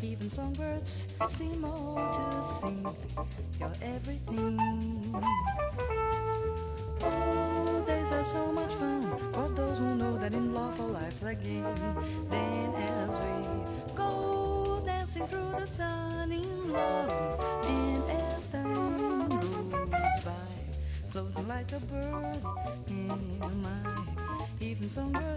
even 0.01 0.29
songbirds 0.29 1.07
seem 1.27 1.63
all 1.63 1.95
to 1.95 2.59
sing. 2.59 2.85
You're 3.59 3.71
everything. 3.81 5.23
Oh, 7.03 7.83
days 7.87 8.11
are 8.11 8.23
so 8.23 8.51
much 8.51 8.73
fun 8.75 9.01
for 9.33 9.49
those 9.49 9.77
who 9.77 9.95
know 9.95 10.17
that 10.17 10.33
in 10.33 10.53
love 10.53 10.75
for 10.75 10.87
life's 10.87 11.23
a 11.23 11.35
game. 11.35 11.65
Sun 15.71 16.31
in 16.31 16.73
love, 16.73 17.11
and 17.65 18.03
as 18.09 18.49
time 18.49 19.29
goes 19.69 20.23
by, 20.25 20.51
floating 21.09 21.47
like 21.47 21.71
a 21.71 21.79
bird 21.79 22.39
in 22.89 23.07
my 23.63 23.95
even 24.59 24.89
songbirds 24.89 25.30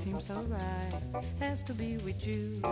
seems 0.00 0.28
so 0.28 0.34
right 0.48 1.24
has 1.40 1.62
to 1.62 1.74
be 1.74 1.98
with 1.98 2.26
you. 2.26 2.62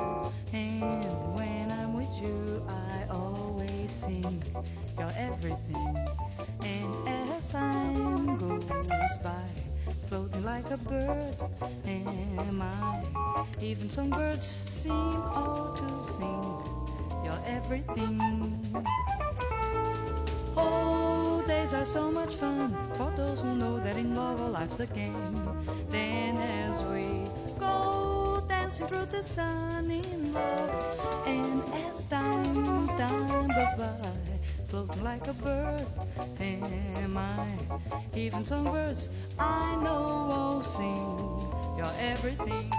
And 0.55 1.05
when 1.37 1.71
I'm 1.71 1.93
with 1.93 2.09
you, 2.23 2.65
I 2.67 3.13
always 3.13 3.91
sing. 3.91 4.43
You're 4.99 5.13
everything. 5.15 5.95
And 6.65 6.95
as 7.07 7.49
time 7.51 8.39
goes 8.39 9.19
by, 9.23 9.45
floating 10.07 10.43
like 10.43 10.71
a 10.71 10.79
bird, 10.79 11.37
am 11.85 12.63
I? 12.63 13.05
Even 13.61 13.91
some 13.91 14.09
birds 14.09 14.47
seem 14.47 14.93
all 15.37 15.77
to 15.77 16.13
sing. 16.13 17.25
You're 17.25 17.45
everything. 17.45 18.59
Oh, 20.57 21.45
days 21.47 21.75
are 21.75 21.85
so 21.85 22.11
much 22.11 22.37
fun 22.37 22.75
for 22.95 23.13
those 23.19 23.41
who 23.41 23.55
know 23.55 23.79
that 23.81 23.97
in 23.99 24.17
love 24.17 24.41
our 24.41 24.49
life's 24.49 24.81
a 24.81 24.87
game. 24.87 25.48
Through 28.89 29.07
the 29.07 29.23
sun 29.23 29.91
in 29.91 30.33
love, 30.33 31.27
and 31.27 31.63
as 31.75 32.05
time, 32.07 32.89
time 32.97 33.49
goes 33.49 33.75
by, 33.77 34.11
floating 34.69 35.05
like 35.05 35.27
a 35.27 35.33
bird, 35.35 35.87
am 36.41 37.17
I? 37.19 37.47
Even 38.15 38.45
songbirds 38.45 39.11
I 39.39 39.77
know 39.77 40.27
won't 40.31 40.65
sing. 40.65 41.19
You're 41.77 41.93
everything. 42.01 42.78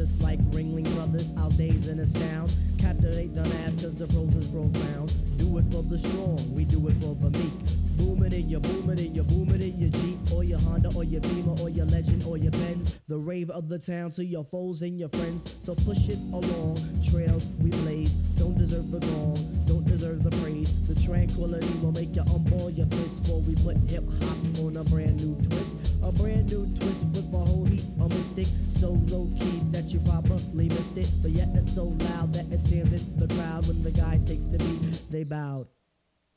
just 0.00 0.22
like 0.22 0.40
Ringling 0.50 0.90
Brothers. 0.94 1.30
Our 1.36 1.50
days 1.50 1.88
in 1.88 1.98
astound. 1.98 2.50
Captivate 2.78 3.34
the 3.34 3.42
mass, 3.42 3.76
cause 3.76 3.94
the 3.94 4.06
pros 4.06 4.34
is 4.34 4.46
profound. 4.46 5.12
Do 5.36 5.58
it 5.58 5.64
for 5.70 5.82
the 5.82 5.98
strong, 5.98 6.40
we 6.54 6.64
do 6.64 6.88
it 6.88 6.94
for 7.02 7.14
the 7.16 7.28
meek. 7.28 7.52
Booming 7.98 8.32
in 8.32 8.48
your 8.48 8.60
booming 8.60 8.98
in 8.98 9.14
your 9.14 9.24
booming 9.24 9.60
in 9.60 9.78
your 9.78 9.90
Jeep, 9.90 10.18
or 10.32 10.42
your 10.42 10.58
Honda, 10.60 10.90
or 10.96 11.04
your 11.04 11.20
Beamer, 11.20 11.54
or 11.60 11.68
your 11.68 11.84
Legend, 11.84 12.24
or 12.24 12.38
your 12.38 12.52
Benz. 12.52 12.98
The 13.08 13.18
rave 13.18 13.50
of 13.50 13.68
the 13.68 13.78
town 13.78 14.10
to 14.12 14.24
your 14.24 14.44
foes 14.44 14.80
and 14.80 14.98
your 14.98 15.10
friends. 15.10 15.54
So 15.60 15.74
push 15.74 16.08
it 16.08 16.18
along. 16.32 16.78
Trails 17.10 17.50
we 17.60 17.68
blaze, 17.70 18.14
don't 18.40 18.56
deserve 18.56 18.90
the 18.90 19.00
gong, 19.00 19.36
don't 19.66 19.84
deserve 19.84 20.22
the 20.22 20.30
praise. 20.42 20.72
The 20.88 20.94
tranquility 20.94 21.74
will 21.82 21.92
make 21.92 22.16
you 22.16 22.22
unball 22.22 22.74
your 22.74 22.86
fists 22.86 23.28
for 23.28 23.42
we 23.42 23.54
put 23.56 23.76
hip 23.90 24.04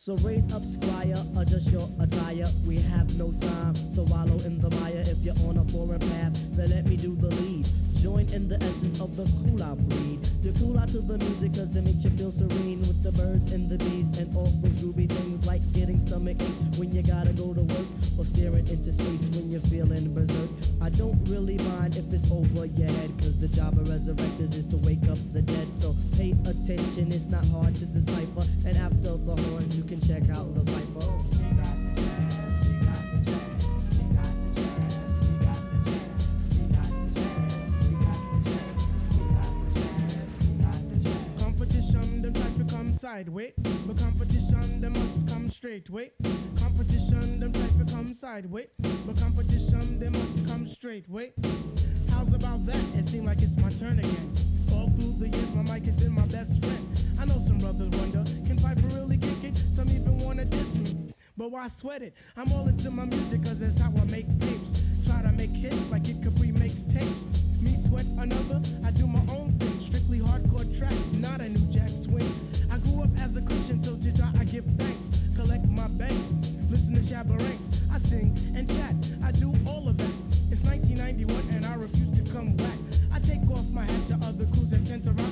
So 0.05 0.17
raise 0.17 0.51
up, 0.51 0.65
squire, 0.65 1.15
adjust 1.37 1.71
your 1.71 1.87
attire. 1.97 2.51
We 2.67 2.75
have 2.91 3.17
no 3.17 3.31
time 3.31 3.73
to 3.95 4.01
wallow 4.03 4.35
in 4.43 4.59
the 4.59 4.69
mire. 4.71 5.01
If 5.07 5.19
you're 5.19 5.39
on 5.47 5.55
a 5.55 5.63
foreign 5.71 6.01
path, 6.01 6.33
then 6.57 6.71
let 6.71 6.85
me 6.85 6.97
do 6.97 7.15
the 7.15 7.29
lead. 7.29 7.65
Join 8.01 8.27
in 8.33 8.49
the 8.49 8.61
essence 8.61 8.99
of 8.99 9.15
the 9.15 9.23
cool 9.23 9.63
out 9.63 9.77
breed. 9.87 10.19
You 10.41 10.51
cool 10.59 10.77
out 10.77 10.89
to 10.89 10.99
the 10.99 11.17
music 11.19 11.53
cause 11.53 11.73
it 11.77 11.85
makes 11.85 12.03
you 12.03 12.09
feel 12.17 12.33
serene 12.33 12.81
with 12.81 13.01
the 13.01 13.13
birds 13.13 13.53
and 13.53 13.69
the 13.69 13.77
bees 13.77 14.09
and 14.17 14.35
all 14.35 14.51
those 14.61 14.73
groovy 14.73 15.07
things 15.07 15.45
like 15.45 15.61
getting 15.71 16.01
stomach 16.01 16.35
aches 16.41 16.77
when 16.77 16.93
you 16.93 17.01
gotta 17.01 17.31
go 17.31 17.53
to 17.53 17.61
work 17.61 18.02
or 18.17 18.25
staring 18.25 18.67
into 18.67 18.93
space 18.93 19.23
when 19.35 19.49
you're 19.49 19.59
feeling 19.61 20.13
berserk. 20.13 20.49
I 20.81 20.89
don't 20.89 21.19
really 21.29 21.57
mind 21.57 21.97
if 21.97 22.11
it's 22.13 22.29
over 22.31 22.65
your 22.65 22.89
head 22.89 23.11
cause 23.19 23.37
the 23.37 23.47
job 23.47 23.77
of 23.77 23.87
resurrectors 23.87 24.55
is 24.55 24.67
to 24.67 24.77
wake 24.77 25.07
up 25.09 25.17
the 25.33 25.41
dead. 25.41 25.73
So 25.73 25.95
pay 26.17 26.31
attention, 26.45 27.11
it's 27.11 27.27
not 27.27 27.45
hard 27.45 27.75
to 27.75 27.85
decipher. 27.85 28.43
And 28.65 28.77
after 28.77 29.17
the 29.17 29.35
horns, 29.41 29.75
you 29.77 29.83
can 29.83 29.99
check 30.01 30.29
out 30.29 30.53
the 30.55 30.61
Viper. 30.61 31.23
Competition, 41.39 42.21
them 42.21 42.33
try 42.33 42.65
to 42.65 42.75
come 42.75 42.93
sideways. 42.93 43.53
But 43.85 43.97
competition, 43.97 44.81
them 44.81 44.93
must 44.93 45.27
come 45.27 45.49
straight 45.49 45.89
way. 45.89 46.11
Sideways. 48.23 48.67
But 49.05 49.17
competition, 49.17 49.99
they 49.99 50.07
must 50.07 50.47
come 50.47 50.65
straight 50.65 51.09
way. 51.09 51.33
How's 52.09 52.33
about 52.33 52.65
that? 52.67 52.81
It 52.95 53.03
seems 53.03 53.25
like 53.25 53.41
it's 53.41 53.57
my 53.57 53.67
turn 53.67 53.99
again. 53.99 54.33
All 54.71 54.89
through 54.97 55.15
the 55.19 55.27
years, 55.27 55.53
my 55.53 55.63
mic 55.63 55.83
has 55.83 55.97
been 55.97 56.13
my 56.13 56.25
best 56.27 56.63
friend. 56.63 56.87
I 57.19 57.25
know 57.25 57.37
some 57.37 57.57
brothers 57.57 57.89
wonder, 57.99 58.23
can 58.47 58.55
Piper 58.59 58.87
really 58.95 59.17
kick 59.17 59.43
it? 59.43 59.61
Some 59.75 59.89
even 59.89 60.19
wanna 60.19 60.45
diss 60.45 60.73
me. 60.75 61.13
But 61.35 61.51
why 61.51 61.67
sweat 61.67 62.01
it? 62.01 62.13
I'm 62.37 62.49
all 62.53 62.65
into 62.65 62.91
my 62.91 63.03
music 63.03 63.43
cause 63.43 63.59
that's 63.59 63.77
how 63.77 63.91
I 63.91 64.05
make 64.05 64.29
tapes. 64.39 64.71
Try 65.05 65.21
to 65.21 65.31
make 65.33 65.51
hits 65.51 65.91
like 65.91 66.07
it 66.07 66.23
Capri 66.23 66.53
makes 66.53 66.83
tapes. 66.83 67.25
Me 67.59 67.75
sweat 67.75 68.05
another, 68.05 68.61
I 68.85 68.91
do 68.91 69.05
my 69.05 69.19
own 69.35 69.51
thing. 69.59 69.81
Strictly 69.81 70.19
hardcore 70.19 70.65
tracks, 70.79 71.11
not 71.11 71.41
a 71.41 71.49
new 71.49 71.72
to 77.13 77.69
I 77.93 77.99
sing 77.99 78.35
and 78.55 78.67
chat, 78.67 78.95
I 79.23 79.31
do 79.31 79.53
all 79.67 79.87
of 79.87 79.97
that. 79.97 80.15
It's 80.49 80.63
1991 80.63 81.55
and 81.55 81.63
I 81.63 81.75
refuse 81.75 82.09
to 82.17 82.33
come 82.33 82.55
back. 82.55 82.77
I 83.13 83.19
take 83.19 83.47
off 83.51 83.69
my 83.69 83.85
hat 83.85 84.07
to 84.07 84.15
other 84.25 84.45
crews 84.45 84.71
that 84.71 84.83
tend 84.83 85.03
to 85.03 85.11
rock, 85.11 85.29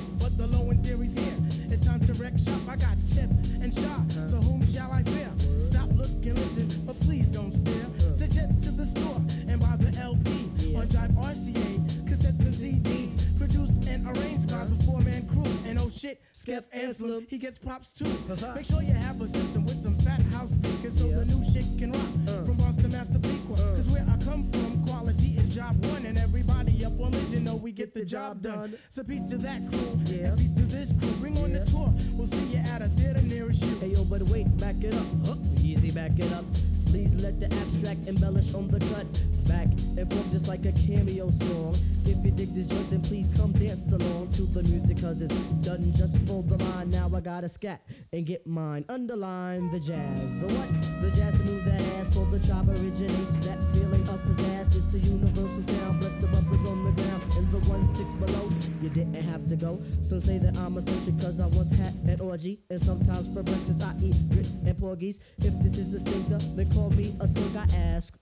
Skeff 16.94 17.28
he 17.28 17.38
gets 17.38 17.58
props 17.58 17.92
too. 17.92 18.04
Uh-huh. 18.04 18.54
Make 18.54 18.66
sure 18.66 18.82
you 18.82 18.92
have 18.92 19.20
a 19.20 19.28
system 19.28 19.64
with 19.64 19.82
some 19.82 19.96
fat 19.98 20.20
house 20.32 20.50
speakers 20.50 20.98
so 20.98 21.08
the 21.08 21.24
new 21.24 21.42
shit 21.44 21.66
can 21.78 21.92
rock. 21.92 22.02
Uh. 22.28 22.44
From 22.44 22.56
Boston, 22.56 22.90
Massapequa, 22.90 23.54
uh. 23.54 23.76
cause 23.76 23.88
where 23.88 24.06
I 24.08 24.16
come 24.24 24.44
from, 24.50 24.84
quality 24.86 25.36
is 25.38 25.54
job 25.54 25.84
one, 25.86 26.06
and 26.06 26.18
everybody 26.18 26.84
up 26.84 27.00
on 27.00 27.14
it, 27.14 27.28
you 27.28 27.40
know 27.40 27.56
we 27.56 27.72
get 27.72 27.94
the 27.94 28.04
job 28.04 28.42
done. 28.42 28.74
So 28.90 29.02
peace 29.02 29.24
to 29.24 29.38
that 29.38 29.68
crew, 29.68 30.00
and 30.16 30.38
peace 30.38 30.54
to 30.56 30.62
this 30.62 30.92
crew. 30.98 31.12
Bring 31.20 31.38
on 31.38 31.52
the 31.52 31.64
tour, 31.64 31.92
we'll 32.12 32.26
see 32.26 32.46
you 32.46 32.58
at 32.58 32.82
a 32.82 32.88
theater 32.88 33.22
nearest 33.22 33.62
you. 33.64 33.76
Hey 33.76 33.88
yo, 33.88 34.04
but 34.04 34.22
wait, 34.24 34.54
back 34.58 34.76
it 34.82 34.94
up. 34.94 35.06
Huh, 35.26 35.36
easy, 35.62 35.90
back 35.90 36.18
it 36.18 36.32
up. 36.32 36.44
Please 36.86 37.14
let 37.22 37.40
the 37.40 37.46
abstract 37.46 38.06
embellish 38.06 38.52
on 38.54 38.68
the 38.68 38.78
cut. 38.94 39.06
Back 39.46 39.68
and 39.96 40.10
forth 40.10 40.30
just 40.30 40.48
like 40.48 40.64
a 40.66 40.72
cameo 40.72 41.30
song. 41.30 41.76
If 42.04 42.24
you 42.24 42.30
dig 42.30 42.54
this 42.54 42.66
joint, 42.66 42.90
then 42.90 43.00
please 43.02 43.28
come 43.36 43.52
dance 43.52 43.92
along 43.92 44.32
to 44.32 44.42
the 44.42 44.62
music, 44.64 45.00
cause 45.00 45.20
it's 45.20 45.32
done 45.62 45.92
just 45.94 46.16
for 46.26 46.42
the 46.42 46.58
mind. 46.64 46.90
Now 46.90 47.10
I 47.14 47.20
gotta 47.20 47.48
scat 47.48 47.80
and 48.12 48.26
get 48.26 48.46
mine. 48.46 48.84
Underline 48.88 49.70
the 49.70 49.78
jazz. 49.78 50.40
The 50.40 50.48
what? 50.48 51.02
The 51.02 51.10
jazz 51.16 51.38
to 51.38 51.44
move 51.44 51.64
that 51.64 51.80
ass 51.98 52.10
for 52.10 52.24
the 52.26 52.38
job 52.40 52.68
originates. 52.70 53.34
That 53.46 53.62
feeling 53.72 54.02
of 54.08 54.20
pizzazz. 54.24 54.74
It's 54.74 54.94
a 54.94 54.98
universal 54.98 55.62
sound. 55.62 56.00
Bless 56.00 56.14
the 56.14 56.26
brothers 56.26 56.66
on 56.66 56.84
the 56.84 57.02
ground 57.02 57.22
and 57.36 57.50
the 57.52 57.58
one 57.68 57.88
six 57.94 58.12
below. 58.14 58.50
You 58.80 58.88
didn't 58.90 59.14
have 59.14 59.46
to 59.48 59.56
go. 59.56 59.80
Some 60.02 60.20
say 60.20 60.38
that 60.38 60.56
I'm 60.58 60.76
a 60.76 60.80
soldier 60.80 61.12
cause 61.20 61.40
I 61.40 61.46
once 61.48 61.70
had 61.70 61.94
an 62.06 62.20
orgy. 62.20 62.60
And 62.70 62.80
sometimes 62.80 63.28
for 63.28 63.42
breakfast 63.42 63.82
I 63.82 63.94
eat 64.02 64.16
grits 64.30 64.56
and 64.64 64.78
porgies. 64.78 65.20
If 65.38 65.60
this 65.60 65.78
is 65.78 65.94
a 65.94 66.00
stinker, 66.00 66.38
then 66.56 66.70
call 66.72 66.90
me 66.90 67.14
a 67.20 67.28
slug. 67.28 67.56
I 67.56 67.66
ask. 67.76 68.21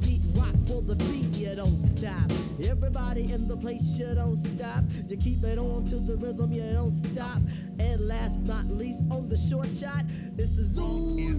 Beat 0.71 0.77
rock 0.77 0.79
for 0.79 0.81
the 0.81 0.95
beat, 0.95 1.35
you 1.37 1.55
don't 1.55 1.77
stop. 1.77 2.31
Everybody 2.63 3.31
in 3.31 3.47
the 3.47 3.57
place, 3.57 3.81
you 3.97 4.13
don't 4.13 4.35
stop. 4.35 4.83
You 5.07 5.17
keep 5.17 5.43
it 5.43 5.57
on 5.57 5.85
to 5.85 5.95
the 5.95 6.15
rhythm, 6.15 6.51
you 6.51 6.63
don't 6.73 6.91
stop. 6.91 7.41
And 7.79 8.07
last 8.07 8.43
but 8.45 8.65
not 8.65 8.71
least, 8.71 9.03
on 9.11 9.27
the 9.29 9.37
short 9.37 9.69
shot, 9.69 10.05
it's 10.37 10.55
the 10.55 10.63
Zulu 10.63 11.33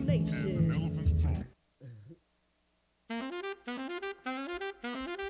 Nation. 0.00 1.00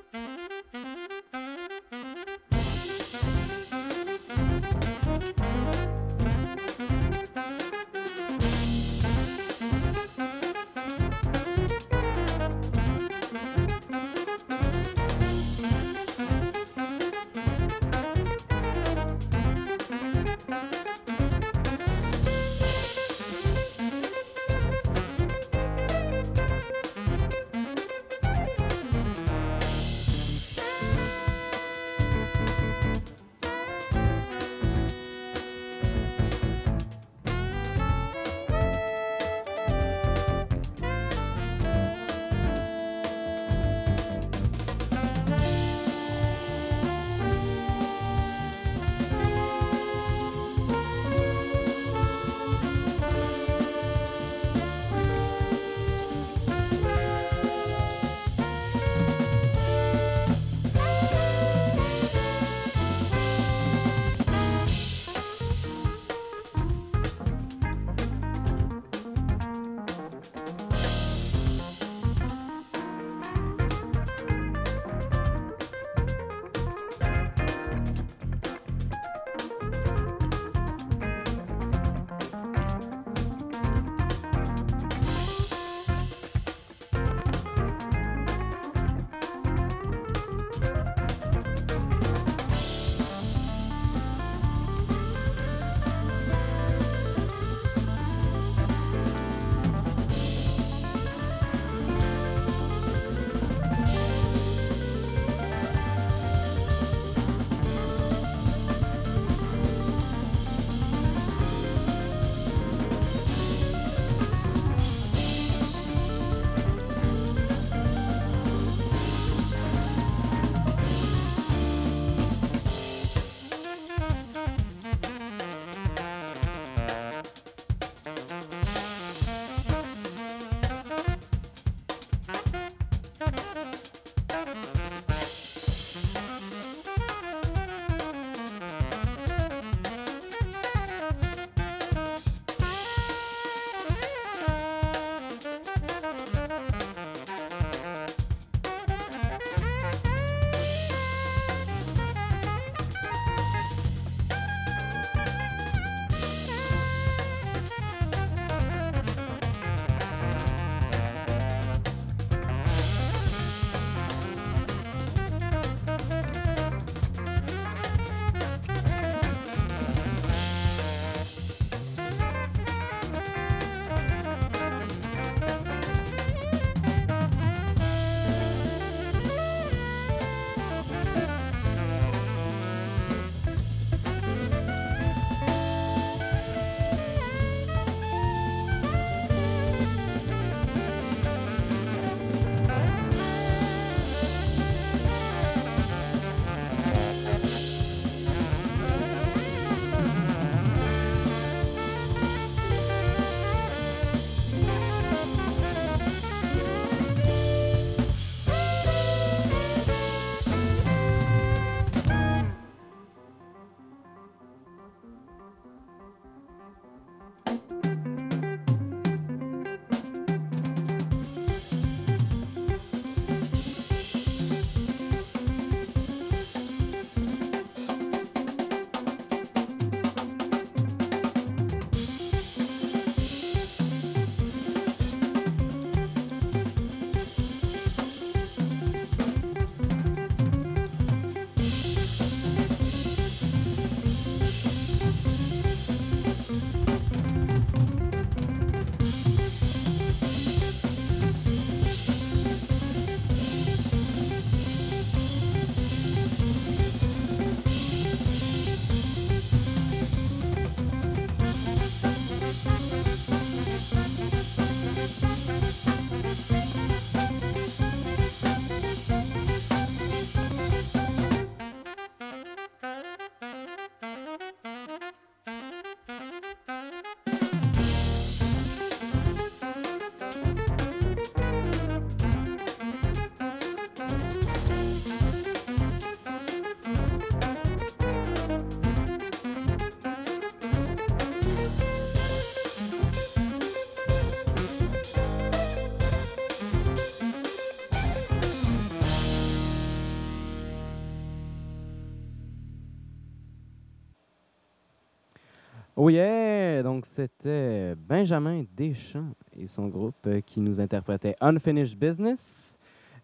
Donc 306.83 307.05
c'était 307.05 307.95
Benjamin 307.95 308.63
Deschamps 308.75 309.33
et 309.57 309.67
son 309.67 309.87
groupe 309.87 310.27
qui 310.45 310.59
nous 310.59 310.79
interprétait 310.79 311.35
Unfinished 311.41 311.97
Business 311.97 312.77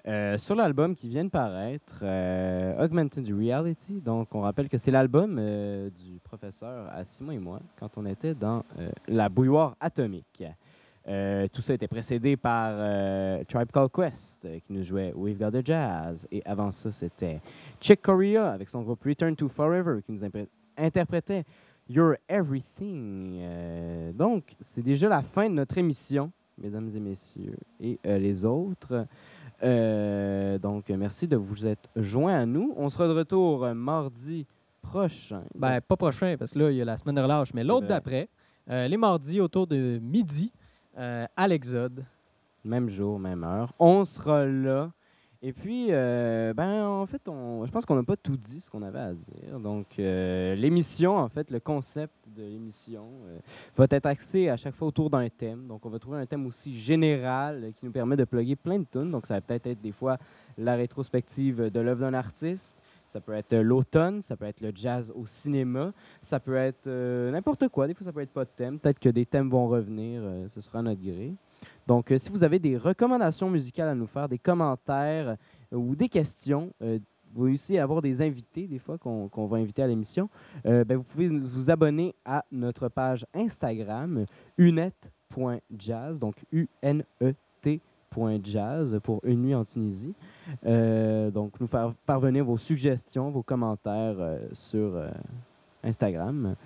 euh, 0.07 0.40
sur 0.40 0.56
l'album 0.56 0.95
qui 0.95 1.10
vient 1.10 1.23
de 1.23 1.30
paraître, 1.30 1.99
euh, 2.02 2.84
Augmented 2.84 3.28
Reality. 3.28 4.02
Donc 4.02 4.34
on 4.34 4.41
rappelle 4.41 4.68
que 4.68 4.80
c'est 4.80 4.90
l'album 4.90 5.38
euh, 5.40 5.91
du 5.91 6.19
professeur 6.23 6.88
à 6.91 7.03
Simon 7.03 7.34
et 7.34 7.40
moi 7.40 7.60
quand 7.80 7.90
on 7.98 8.07
était 8.07 8.34
dans 8.34 8.64
la 9.07 9.30
bouilloire 9.30 9.76
atomique. 9.80 10.44
Tout 11.06 11.61
ça 11.61 11.73
était 11.73 11.88
précédé 11.88 12.38
par 12.38 12.76
Tribe 13.48 13.72
Called 13.72 13.91
Quest 13.91 14.48
qui 14.65 14.73
nous 14.73 14.84
jouait 14.84 15.14
We've 15.15 15.38
Got 15.38 15.52
the 15.52 15.65
Jazz. 15.65 16.28
Et 16.32 16.41
avant 16.45 16.72
ça, 16.72 16.91
c'était 16.91 17.41
Chick 17.80 18.02
Corea 18.02 18.52
avec 18.52 18.69
son 18.69 18.84
groupe 18.84 19.03
Return 19.03 19.36
to 19.36 19.49
Forever 19.49 20.02
qui 20.06 20.11
nous 20.11 20.22
interprétait 20.78 21.44
You're 21.93 22.15
Everything. 22.30 23.39
Euh, 23.41 24.13
donc, 24.13 24.55
c'est 24.61 24.81
déjà 24.81 25.09
la 25.09 25.22
fin 25.22 25.49
de 25.49 25.55
notre 25.55 25.77
émission, 25.77 26.31
mesdames 26.57 26.89
et 26.95 27.01
messieurs, 27.01 27.57
et 27.81 27.99
euh, 28.05 28.18
les 28.18 28.45
autres. 28.45 29.05
Euh, 29.61 30.57
donc, 30.57 30.88
merci 30.89 31.27
de 31.27 31.35
vous 31.35 31.68
être 31.68 31.89
joints 31.97 32.39
à 32.39 32.45
nous. 32.45 32.73
On 32.77 32.88
sera 32.88 33.09
de 33.09 33.13
retour 33.13 33.68
mardi 33.76 34.47
prochain. 34.81 35.43
Ben, 35.53 35.81
pas 35.81 35.97
prochain, 35.97 36.38
parce 36.39 36.53
que 36.53 36.59
là, 36.59 36.72
il 36.72 36.77
y 36.77 36.81
a 36.81 36.85
la 36.85 36.95
semaine 36.95 37.15
de 37.15 37.22
relâche, 37.22 37.53
mais 37.53 37.65
l'autre 37.65 37.88
d'après, 37.88 38.30
les 38.68 38.97
mardis 38.97 39.41
autour 39.41 39.68
de 39.68 39.99
midi, 40.01 40.53
à 40.95 41.47
l'Exode. 41.49 42.05
Même 42.63 42.88
jour, 42.88 43.19
même 43.19 43.43
heure. 43.43 43.73
On 43.80 44.05
sera 44.05 44.45
là. 44.45 44.91
Et 45.43 45.53
puis, 45.53 45.88
euh, 45.89 46.53
ben, 46.53 46.85
en 46.85 47.07
fait, 47.07 47.27
on, 47.27 47.65
je 47.65 47.72
pense 47.72 47.84
qu'on 47.84 47.95
n'a 47.95 48.03
pas 48.03 48.15
tout 48.15 48.38
dit 48.38 48.61
ce 48.61 48.69
qu'on 48.69 48.84
avait 48.84 48.99
à 48.99 49.11
dire. 49.11 49.59
Donc, 49.59 49.88
euh, 49.97 50.53
l'émission, 50.53 51.18
en 51.18 51.30
fait, 51.30 51.49
le 51.49 51.59
concept 51.59 52.13
de 52.27 52.43
l'émission 52.43 53.07
euh, 53.26 53.39
va 53.76 53.88
être 53.89 54.05
axé 54.05 54.49
à 54.49 54.57
chaque 54.57 54.76
fois 54.76 54.88
autour 54.88 55.09
d'un 55.09 55.27
thème. 55.30 55.65
Donc, 55.65 55.84
on 55.84 55.89
va 55.89 55.97
trouver 55.97 56.19
un 56.19 56.27
thème 56.27 56.45
aussi 56.45 56.80
général 56.80 57.73
qui 57.80 57.85
nous 57.88 57.91
permet 57.91 58.15
de 58.15 58.23
plugger 58.23 58.55
plein 58.55 58.77
de 58.77 58.85
tunes. 58.85 59.09
Donc, 59.09 59.26
ça 59.26 59.34
va 59.34 59.41
peut-être 59.41 59.65
être 59.65 59.81
des 59.81 59.91
fois 59.91 60.19
la 60.59 60.76
rétrospective 60.76 61.72
de 61.72 61.80
l'œuvre 61.80 62.01
d'un 62.01 62.13
artiste. 62.13 62.77
Ça 63.07 63.19
peut 63.19 63.34
être 63.34 63.55
l'automne, 63.55 64.22
ça 64.22 64.38
peut 64.38 64.45
être 64.45 64.61
le 64.61 64.72
jazz 64.76 65.11
au 65.15 65.26
cinéma, 65.26 65.91
ça 66.22 66.39
peut 66.39 66.55
être 66.55 66.88
n'importe 66.88 67.68
quoi. 67.68 67.88
Des 67.88 67.95
fois, 67.95 68.05
ça 68.05 68.13
peut 68.13 68.22
être 68.22 68.31
pas 68.31 68.45
de 68.45 68.51
thème. 68.55 68.80
Peut-être 68.80 68.99
que 68.99 69.09
des 69.09 69.26
thèmes 69.26 69.49
vont 69.49 69.68
revenir. 69.68 70.22
ce 70.49 70.61
sera 70.61 70.80
à 70.80 70.81
notre 70.84 71.01
gré. 71.01 71.34
Donc, 71.87 72.11
euh, 72.11 72.17
si 72.17 72.29
vous 72.29 72.43
avez 72.43 72.59
des 72.59 72.77
recommandations 72.77 73.49
musicales 73.49 73.89
à 73.89 73.95
nous 73.95 74.07
faire, 74.07 74.29
des 74.29 74.37
commentaires 74.37 75.37
euh, 75.73 75.75
ou 75.75 75.95
des 75.95 76.09
questions, 76.09 76.71
euh, 76.81 76.99
vous 77.25 77.33
pouvez 77.39 77.53
aussi 77.53 77.77
avoir 77.77 78.01
des 78.01 78.21
invités, 78.21 78.67
des 78.67 78.79
fois, 78.79 78.97
qu'on 78.97 79.45
va 79.47 79.57
inviter 79.57 79.81
à 79.81 79.87
l'émission, 79.87 80.27
ben, 80.65 80.97
vous 80.97 81.03
pouvez 81.03 81.29
vous 81.29 81.71
abonner 81.71 82.13
à 82.25 82.43
notre 82.51 82.89
page 82.89 83.25
Instagram, 83.33 84.25
unet.jazz, 84.57 86.19
donc 86.19 86.35
U-N-E-T.jazz 86.51 86.99
pour 89.01 89.21
Une 89.23 89.43
nuit 89.43 89.55
en 89.55 89.63
Tunisie. 89.63 90.13
Donc, 90.65 91.57
nous 91.61 91.67
faire 91.67 91.93
parvenir 92.05 92.43
vos 92.43 92.57
suggestions, 92.57 93.29
vos 93.29 93.43
commentaires 93.43 94.17
sur 94.51 95.01
Instagram. 95.81 96.57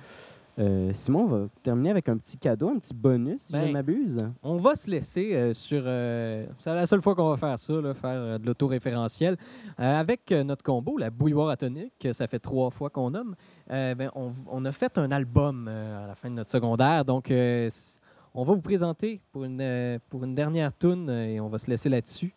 Euh, 0.57 0.91
Simon, 0.93 1.23
on 1.23 1.25
va 1.27 1.47
terminer 1.63 1.89
avec 1.89 2.07
un 2.07 2.17
petit 2.17 2.37
cadeau, 2.37 2.69
un 2.69 2.79
petit 2.79 2.93
bonus, 2.93 3.41
si 3.41 3.53
je 3.53 3.57
Ben, 3.57 3.67
ne 3.67 3.73
m'abuse. 3.73 4.17
On 4.41 4.55
va 4.55 4.75
se 4.75 4.89
laisser 4.89 5.33
euh, 5.35 5.53
sur. 5.53 5.83
euh, 5.85 6.45
c'est 6.59 6.73
la 6.73 6.87
seule 6.87 7.01
fois 7.01 7.13
qu'on 7.13 7.29
va 7.29 7.35
faire 7.35 7.59
ça, 7.59 7.73
là, 7.81 7.93
faire 7.93 8.39
de 8.39 8.45
l'autoréférentiel. 8.45 9.35
Avec 9.77 10.31
notre 10.31 10.63
combo, 10.63 10.97
la 10.97 11.09
bouilloire 11.09 11.49
atonique, 11.49 11.93
que 11.99 12.13
ça 12.13 12.27
fait 12.27 12.39
trois 12.39 12.69
fois 12.69 12.89
qu'on 12.89 13.11
nomme, 13.11 13.35
ben, 13.67 14.09
on, 14.15 14.31
on 14.49 14.63
a 14.63 14.71
fait 14.71 14.97
un 14.97 15.11
album 15.11 15.67
à 15.67 16.07
la 16.07 16.15
fin 16.15 16.29
de 16.29 16.35
notre 16.35 16.51
secondaire. 16.51 17.03
Donc, 17.03 17.29
on 17.31 18.43
va 18.43 18.53
vous 18.53 18.61
présenter 18.61 19.21
pour 19.31 19.43
une, 19.43 19.99
pour 20.09 20.23
une 20.23 20.35
dernière 20.35 20.71
tune 20.77 21.09
et 21.09 21.39
on 21.41 21.49
va 21.49 21.57
se 21.57 21.69
laisser 21.69 21.89
là-dessus. 21.89 22.33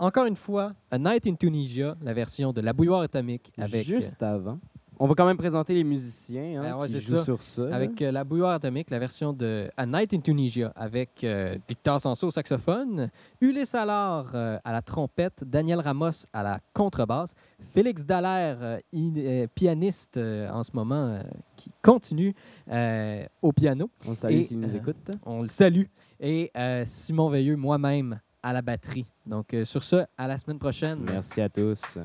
Encore 0.00 0.26
une 0.26 0.36
fois, 0.36 0.72
A 0.90 0.98
Night 0.98 1.26
in 1.28 1.34
Tunisia, 1.34 1.96
la 2.02 2.12
version 2.12 2.52
de 2.52 2.60
la 2.60 2.72
bouilloire 2.72 3.02
atomique 3.02 3.52
avec. 3.56 3.84
Juste 3.84 4.22
avant. 4.22 4.58
On 5.04 5.08
va 5.08 5.14
quand 5.16 5.26
même 5.26 5.36
présenter 5.36 5.74
les 5.74 5.82
musiciens 5.82 6.62
hein, 6.62 6.76
ouais, 6.78 6.86
qui 6.86 6.92
c'est 6.92 7.00
jouent 7.00 7.16
ça. 7.16 7.24
sur 7.24 7.42
ça. 7.42 7.62
là. 7.62 7.74
Avec 7.74 8.00
euh, 8.00 8.12
la 8.12 8.22
bouilloire 8.22 8.52
atomique, 8.52 8.88
la 8.88 9.00
version 9.00 9.32
de 9.32 9.68
A 9.76 9.84
Night 9.84 10.14
in 10.14 10.20
Tunisia, 10.20 10.72
avec 10.76 11.24
euh, 11.24 11.56
Victor 11.68 12.00
Sanso 12.00 12.28
au 12.28 12.30
saxophone, 12.30 13.10
Ulysse 13.40 13.74
Allard 13.74 14.30
euh, 14.34 14.58
à 14.62 14.70
la 14.70 14.80
trompette, 14.80 15.42
Daniel 15.44 15.80
Ramos 15.80 16.24
à 16.32 16.44
la 16.44 16.60
contrebasse, 16.72 17.34
Félix 17.74 18.04
Dallaire, 18.04 18.58
euh, 18.60 18.78
in- 18.94 19.14
euh, 19.16 19.46
pianiste 19.52 20.18
euh, 20.18 20.48
en 20.50 20.62
ce 20.62 20.70
moment, 20.72 20.94
euh, 21.08 21.22
qui 21.56 21.72
continue 21.82 22.32
euh, 22.70 23.24
au 23.42 23.50
piano. 23.52 23.90
On 24.06 24.10
le 24.10 24.14
salue 24.14 24.42
s'il 24.44 24.60
nous 24.60 24.72
euh, 24.72 24.78
écoute. 24.78 25.10
On 25.26 25.42
le 25.42 25.48
salue. 25.48 25.86
Et 26.20 26.52
euh, 26.56 26.84
Simon 26.86 27.28
Veilleux, 27.28 27.56
moi-même, 27.56 28.20
à 28.40 28.52
la 28.52 28.62
batterie. 28.62 29.06
Donc, 29.26 29.52
euh, 29.52 29.64
sur 29.64 29.82
ce, 29.82 29.96
à 30.16 30.28
la 30.28 30.38
semaine 30.38 30.60
prochaine. 30.60 31.00
Merci 31.04 31.40
à 31.40 31.48
tous. 31.48 31.98